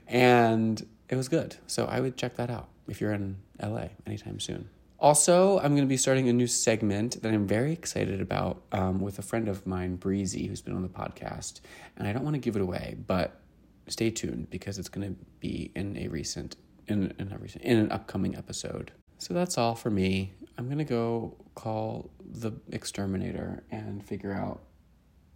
and 0.08 0.84
it 1.08 1.14
was 1.14 1.28
good. 1.28 1.54
So 1.68 1.86
I 1.86 2.00
would 2.00 2.16
check 2.16 2.34
that 2.34 2.50
out 2.50 2.68
if 2.88 3.00
you're 3.00 3.12
in 3.12 3.36
LA 3.62 3.90
anytime 4.08 4.40
soon. 4.40 4.68
Also, 4.98 5.60
I'm 5.60 5.76
going 5.76 5.86
to 5.86 5.86
be 5.86 5.96
starting 5.96 6.28
a 6.28 6.32
new 6.32 6.48
segment 6.48 7.22
that 7.22 7.32
I'm 7.32 7.46
very 7.46 7.72
excited 7.72 8.20
about 8.20 8.64
um, 8.72 9.00
with 9.00 9.20
a 9.20 9.22
friend 9.22 9.48
of 9.48 9.68
mine, 9.68 9.94
Breezy, 9.94 10.48
who's 10.48 10.62
been 10.62 10.74
on 10.74 10.82
the 10.82 10.88
podcast. 10.88 11.60
And 11.96 12.08
I 12.08 12.12
don't 12.12 12.24
want 12.24 12.34
to 12.34 12.40
give 12.40 12.56
it 12.56 12.62
away, 12.62 12.96
but 13.06 13.40
stay 13.86 14.10
tuned 14.10 14.50
because 14.50 14.76
it's 14.80 14.88
going 14.88 15.14
to 15.14 15.16
be 15.38 15.70
in 15.76 15.96
a 15.98 16.08
recent 16.08 16.56
in 16.88 17.14
in, 17.20 17.30
a 17.30 17.58
in 17.60 17.78
an 17.78 17.92
upcoming 17.92 18.34
episode. 18.34 18.90
So 19.18 19.32
that's 19.32 19.56
all 19.56 19.76
for 19.76 19.90
me. 19.90 20.32
I'm 20.58 20.68
gonna 20.68 20.84
go 20.84 21.36
call 21.54 22.10
the 22.20 22.50
exterminator 22.72 23.62
and 23.70 24.04
figure 24.04 24.32
out 24.32 24.62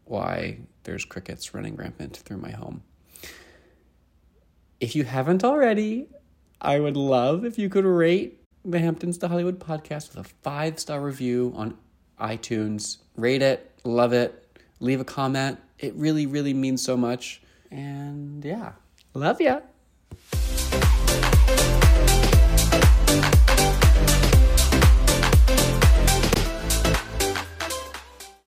why 0.06 0.58
there's 0.84 1.04
crickets 1.04 1.52
running 1.54 1.76
rampant 1.76 2.16
through 2.16 2.38
my 2.38 2.50
home. 2.50 2.82
If 4.80 4.96
you 4.96 5.04
haven't 5.04 5.44
already, 5.44 6.08
I 6.60 6.80
would 6.80 6.96
love 6.96 7.44
if 7.44 7.58
you 7.58 7.68
could 7.68 7.84
rate 7.84 8.40
the 8.64 8.78
Hamptons 8.78 9.18
to 9.18 9.28
Hollywood 9.28 9.58
podcast 9.58 10.14
with 10.14 10.26
a 10.26 10.28
five 10.42 10.78
star 10.80 11.00
review 11.00 11.52
on 11.56 11.76
iTunes. 12.20 12.98
Rate 13.16 13.42
it, 13.42 13.70
love 13.84 14.12
it, 14.12 14.60
leave 14.80 15.00
a 15.00 15.04
comment. 15.04 15.58
It 15.78 15.94
really, 15.94 16.26
really 16.26 16.54
means 16.54 16.82
so 16.82 16.96
much 16.96 17.42
And 17.70 18.44
yeah. 18.44 18.72
Love 19.14 19.40
ya. 19.40 19.60